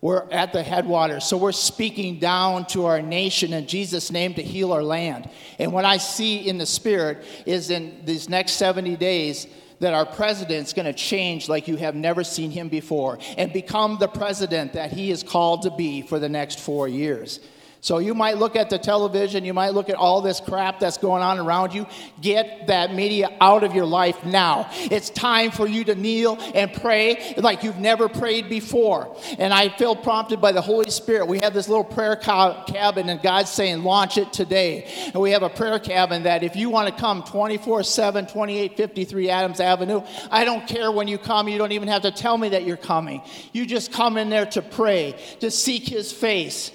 We're 0.00 0.26
at 0.30 0.54
the 0.54 0.62
headwaters, 0.62 1.24
so 1.24 1.36
we're 1.36 1.52
speaking 1.52 2.18
down 2.18 2.64
to 2.68 2.86
our 2.86 3.02
nation 3.02 3.52
in 3.52 3.66
Jesus' 3.66 4.10
name 4.10 4.32
to 4.34 4.42
heal 4.42 4.72
our 4.72 4.82
land. 4.82 5.28
And 5.58 5.72
what 5.72 5.84
I 5.84 5.98
see 5.98 6.48
in 6.48 6.56
the 6.56 6.64
Spirit 6.64 7.22
is 7.44 7.68
in 7.68 8.00
these 8.06 8.28
next 8.28 8.52
70 8.52 8.96
days, 8.96 9.46
that 9.80 9.94
our 9.94 10.06
president's 10.06 10.72
going 10.72 10.86
to 10.86 10.92
change 10.92 11.48
like 11.48 11.66
you 11.66 11.76
have 11.76 11.94
never 11.94 12.22
seen 12.22 12.50
him 12.50 12.68
before 12.68 13.18
and 13.36 13.52
become 13.52 13.96
the 13.98 14.08
president 14.08 14.74
that 14.74 14.92
he 14.92 15.10
is 15.10 15.22
called 15.22 15.62
to 15.62 15.70
be 15.70 16.02
for 16.02 16.18
the 16.18 16.28
next 16.28 16.60
four 16.60 16.86
years. 16.86 17.40
So 17.82 17.98
you 17.98 18.14
might 18.14 18.36
look 18.36 18.56
at 18.56 18.68
the 18.68 18.78
television, 18.78 19.44
you 19.44 19.54
might 19.54 19.70
look 19.70 19.88
at 19.88 19.94
all 19.94 20.20
this 20.20 20.38
crap 20.38 20.80
that's 20.80 20.98
going 20.98 21.22
on 21.22 21.38
around 21.38 21.72
you. 21.72 21.86
Get 22.20 22.66
that 22.66 22.94
media 22.94 23.34
out 23.40 23.64
of 23.64 23.74
your 23.74 23.86
life 23.86 24.22
now. 24.24 24.68
It's 24.72 25.08
time 25.08 25.50
for 25.50 25.66
you 25.66 25.84
to 25.84 25.94
kneel 25.94 26.38
and 26.54 26.72
pray 26.72 27.34
like 27.38 27.62
you've 27.62 27.78
never 27.78 28.08
prayed 28.08 28.50
before. 28.50 29.16
And 29.38 29.54
I 29.54 29.70
feel 29.70 29.96
prompted 29.96 30.40
by 30.42 30.52
the 30.52 30.60
Holy 30.60 30.90
Spirit. 30.90 31.26
We 31.26 31.40
have 31.40 31.54
this 31.54 31.68
little 31.68 31.84
prayer 31.84 32.16
cabin, 32.16 33.08
and 33.08 33.22
God's 33.22 33.50
saying, 33.50 33.82
launch 33.82 34.18
it 34.18 34.32
today. 34.32 34.84
And 35.06 35.16
we 35.16 35.30
have 35.30 35.42
a 35.42 35.48
prayer 35.48 35.78
cabin 35.78 36.24
that 36.24 36.42
if 36.42 36.56
you 36.56 36.68
want 36.68 36.94
to 36.94 37.00
come 37.00 37.22
24 37.22 37.82
7, 37.82 38.26
2853 38.26 39.30
Adams 39.30 39.60
Avenue, 39.60 40.02
I 40.30 40.44
don't 40.44 40.66
care 40.66 40.92
when 40.92 41.08
you 41.08 41.16
come. 41.16 41.48
You 41.48 41.56
don't 41.56 41.72
even 41.72 41.88
have 41.88 42.02
to 42.02 42.10
tell 42.10 42.36
me 42.36 42.50
that 42.50 42.64
you're 42.64 42.76
coming. 42.76 43.22
You 43.52 43.64
just 43.64 43.90
come 43.90 44.18
in 44.18 44.28
there 44.28 44.46
to 44.46 44.60
pray, 44.60 45.16
to 45.40 45.50
seek 45.50 45.88
His 45.88 46.12
face. 46.12 46.72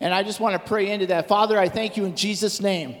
And 0.00 0.14
I 0.14 0.22
just 0.22 0.40
want 0.40 0.54
to 0.54 0.68
pray 0.68 0.90
into 0.90 1.06
that. 1.06 1.28
Father, 1.28 1.58
I 1.58 1.68
thank 1.68 1.96
you 1.96 2.04
in 2.06 2.16
Jesus' 2.16 2.60
name 2.60 2.96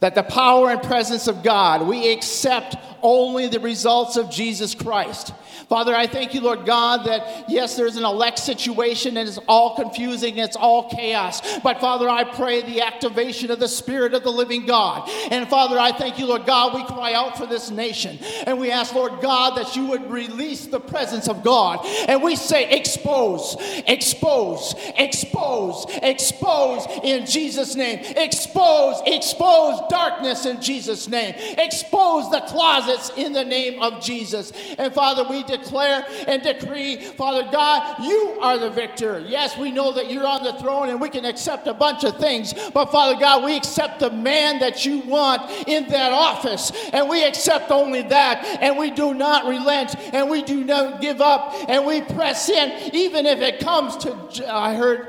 that 0.00 0.14
the 0.14 0.22
power 0.22 0.70
and 0.70 0.82
presence 0.82 1.26
of 1.26 1.42
God, 1.42 1.86
we 1.86 2.12
accept 2.12 2.76
only 3.02 3.48
the 3.48 3.60
results 3.60 4.16
of 4.16 4.30
Jesus 4.30 4.74
Christ. 4.74 5.32
Father, 5.68 5.94
I 5.96 6.06
thank 6.06 6.32
you, 6.32 6.40
Lord 6.40 6.64
God, 6.64 7.06
that 7.06 7.50
yes, 7.50 7.76
there's 7.76 7.96
an 7.96 8.04
elect 8.04 8.38
situation 8.38 9.16
and 9.16 9.28
it's 9.28 9.38
all 9.48 9.74
confusing, 9.74 10.38
it's 10.38 10.54
all 10.54 10.88
chaos. 10.90 11.58
But 11.58 11.80
Father, 11.80 12.08
I 12.08 12.22
pray 12.22 12.62
the 12.62 12.82
activation 12.82 13.50
of 13.50 13.58
the 13.58 13.66
Spirit 13.66 14.14
of 14.14 14.22
the 14.22 14.30
living 14.30 14.64
God. 14.64 15.08
And 15.30 15.48
Father, 15.48 15.78
I 15.78 15.90
thank 15.90 16.20
you, 16.20 16.26
Lord 16.26 16.46
God, 16.46 16.74
we 16.74 16.84
cry 16.84 17.14
out 17.14 17.36
for 17.36 17.46
this 17.46 17.70
nation. 17.70 18.18
And 18.46 18.60
we 18.60 18.70
ask, 18.70 18.94
Lord 18.94 19.20
God, 19.20 19.56
that 19.56 19.74
you 19.74 19.86
would 19.86 20.08
release 20.08 20.66
the 20.66 20.78
presence 20.78 21.28
of 21.28 21.42
God. 21.42 21.84
And 22.06 22.22
we 22.22 22.36
say, 22.36 22.70
expose, 22.70 23.56
expose, 23.88 24.74
expose, 24.96 25.86
expose 26.02 26.86
in 27.02 27.26
Jesus' 27.26 27.74
name. 27.74 28.00
Expose, 28.16 29.02
expose 29.04 29.80
darkness 29.88 30.46
in 30.46 30.60
Jesus' 30.60 31.08
name. 31.08 31.34
Expose 31.58 32.30
the 32.30 32.40
closets 32.40 33.10
in 33.16 33.32
the 33.32 33.44
name 33.44 33.82
of 33.82 34.02
Jesus. 34.02 34.52
And 34.78 34.92
Father, 34.92 35.24
we 35.28 35.42
declare 35.44 36.04
and 36.26 36.42
decree, 36.42 36.96
Father 36.96 37.48
God, 37.50 38.02
you 38.04 38.38
are 38.40 38.58
the 38.58 38.70
victor. 38.70 39.20
Yes, 39.26 39.56
we 39.56 39.70
know 39.70 39.92
that 39.92 40.10
you're 40.10 40.26
on 40.26 40.42
the 40.42 40.54
throne 40.54 40.88
and 40.88 41.00
we 41.00 41.08
can 41.08 41.24
accept 41.24 41.66
a 41.66 41.74
bunch 41.74 42.04
of 42.04 42.16
things, 42.18 42.54
but 42.72 42.86
Father 42.86 43.18
God, 43.18 43.44
we 43.44 43.56
accept 43.56 44.00
the 44.00 44.10
man 44.10 44.58
that 44.60 44.84
you 44.84 45.00
want 45.00 45.50
in 45.68 45.86
that 45.88 46.12
office, 46.12 46.72
and 46.92 47.08
we 47.08 47.24
accept 47.24 47.70
only 47.70 48.02
that, 48.02 48.44
and 48.60 48.78
we 48.78 48.90
do 48.90 49.14
not 49.14 49.46
relent, 49.46 49.94
and 50.12 50.30
we 50.30 50.42
do 50.42 50.64
not 50.64 51.00
give 51.00 51.20
up, 51.20 51.54
and 51.68 51.86
we 51.86 52.00
press 52.00 52.48
in, 52.48 52.94
even 52.94 53.26
if 53.26 53.40
it 53.40 53.60
comes 53.60 53.96
to, 53.98 54.52
I 54.52 54.74
heard, 54.74 55.08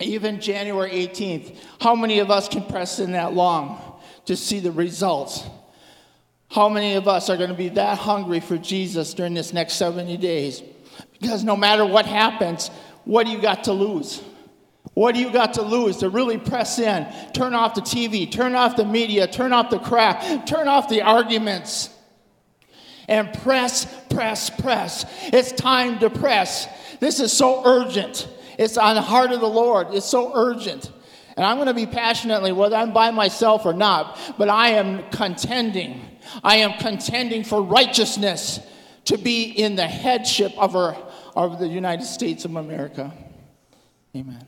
even 0.00 0.40
January 0.40 0.90
18th. 0.90 1.56
How 1.80 1.94
many 1.94 2.18
of 2.18 2.30
us 2.30 2.48
can 2.48 2.64
press 2.64 2.98
in 2.98 3.12
that 3.12 3.34
long 3.34 4.00
to 4.26 4.36
see 4.36 4.60
the 4.60 4.72
results? 4.72 5.44
How 6.50 6.68
many 6.68 6.94
of 6.94 7.08
us 7.08 7.30
are 7.30 7.36
going 7.36 7.50
to 7.50 7.56
be 7.56 7.70
that 7.70 7.98
hungry 7.98 8.40
for 8.40 8.56
Jesus 8.56 9.14
during 9.14 9.34
this 9.34 9.52
next 9.52 9.74
70 9.74 10.16
days? 10.16 10.62
Because 11.20 11.42
no 11.44 11.56
matter 11.56 11.84
what 11.84 12.06
happens, 12.06 12.68
what 13.04 13.26
do 13.26 13.32
you 13.32 13.40
got 13.40 13.64
to 13.64 13.72
lose? 13.72 14.22
What 14.94 15.14
do 15.14 15.20
you 15.20 15.30
got 15.30 15.54
to 15.54 15.62
lose 15.62 15.98
to 15.98 16.08
really 16.08 16.38
press 16.38 16.78
in? 16.78 17.06
Turn 17.32 17.54
off 17.54 17.74
the 17.74 17.80
TV, 17.80 18.30
turn 18.30 18.54
off 18.54 18.76
the 18.76 18.84
media, 18.84 19.26
turn 19.26 19.52
off 19.52 19.70
the 19.70 19.78
crap, 19.78 20.46
turn 20.46 20.68
off 20.68 20.88
the 20.88 21.02
arguments, 21.02 21.90
and 23.08 23.32
press, 23.42 23.86
press, 24.08 24.50
press. 24.50 25.04
It's 25.32 25.50
time 25.52 25.98
to 25.98 26.10
press. 26.10 26.68
This 27.00 27.18
is 27.18 27.32
so 27.32 27.62
urgent. 27.64 28.28
It's 28.58 28.76
on 28.76 28.94
the 28.94 29.02
heart 29.02 29.32
of 29.32 29.40
the 29.40 29.48
Lord. 29.48 29.88
It's 29.92 30.06
so 30.06 30.32
urgent. 30.34 30.90
And 31.36 31.44
I'm 31.44 31.56
going 31.56 31.66
to 31.68 31.74
be 31.74 31.86
passionately, 31.86 32.52
whether 32.52 32.76
I'm 32.76 32.92
by 32.92 33.10
myself 33.10 33.66
or 33.66 33.72
not, 33.72 34.18
but 34.38 34.48
I 34.48 34.70
am 34.70 35.08
contending. 35.10 36.00
I 36.42 36.56
am 36.56 36.78
contending 36.78 37.42
for 37.42 37.60
righteousness 37.62 38.60
to 39.06 39.18
be 39.18 39.44
in 39.44 39.74
the 39.74 39.86
headship 39.86 40.52
of, 40.56 40.76
our, 40.76 40.96
of 41.34 41.58
the 41.58 41.68
United 41.68 42.04
States 42.04 42.44
of 42.44 42.54
America. 42.54 43.12
Amen. 44.16 44.46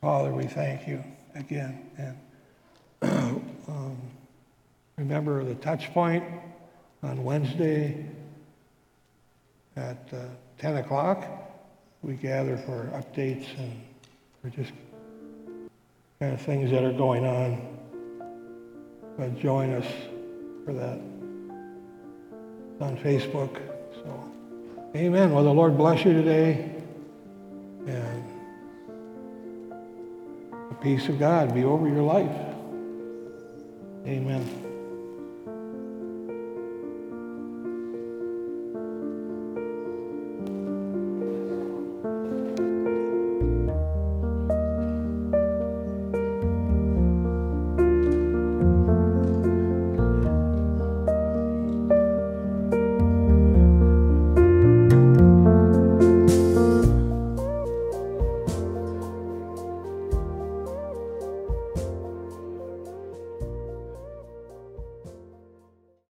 Father, 0.00 0.32
we 0.32 0.44
thank 0.44 0.86
you 0.86 1.02
again. 1.34 1.90
And 1.96 2.16
um, 3.02 3.96
remember 4.96 5.44
the 5.44 5.54
touch 5.56 5.92
point 5.92 6.24
on 7.02 7.22
Wednesday 7.22 8.04
at 9.76 10.08
uh, 10.12 10.24
10 10.58 10.78
o'clock. 10.78 11.24
We 12.02 12.14
gather 12.14 12.56
for 12.56 12.90
updates 12.94 13.46
and 13.58 13.80
for 14.42 14.50
just 14.50 14.72
kind 16.20 16.34
of 16.34 16.40
things 16.40 16.70
that 16.70 16.84
are 16.84 16.92
going 16.92 17.24
on. 17.24 17.78
But 19.16 19.38
join 19.38 19.72
us 19.72 19.86
for 20.64 20.72
that 20.72 21.00
on 22.80 22.96
Facebook. 22.98 23.60
So, 23.94 24.32
amen. 24.94 25.32
Well, 25.32 25.44
the 25.44 25.52
Lord 25.52 25.76
bless 25.76 26.04
you 26.04 26.12
today. 26.12 26.74
And 27.86 28.24
the 30.68 30.74
peace 30.80 31.08
of 31.08 31.18
God 31.18 31.54
be 31.54 31.64
over 31.64 31.88
your 31.88 32.02
life. 32.02 32.57
Amen. 34.08 34.67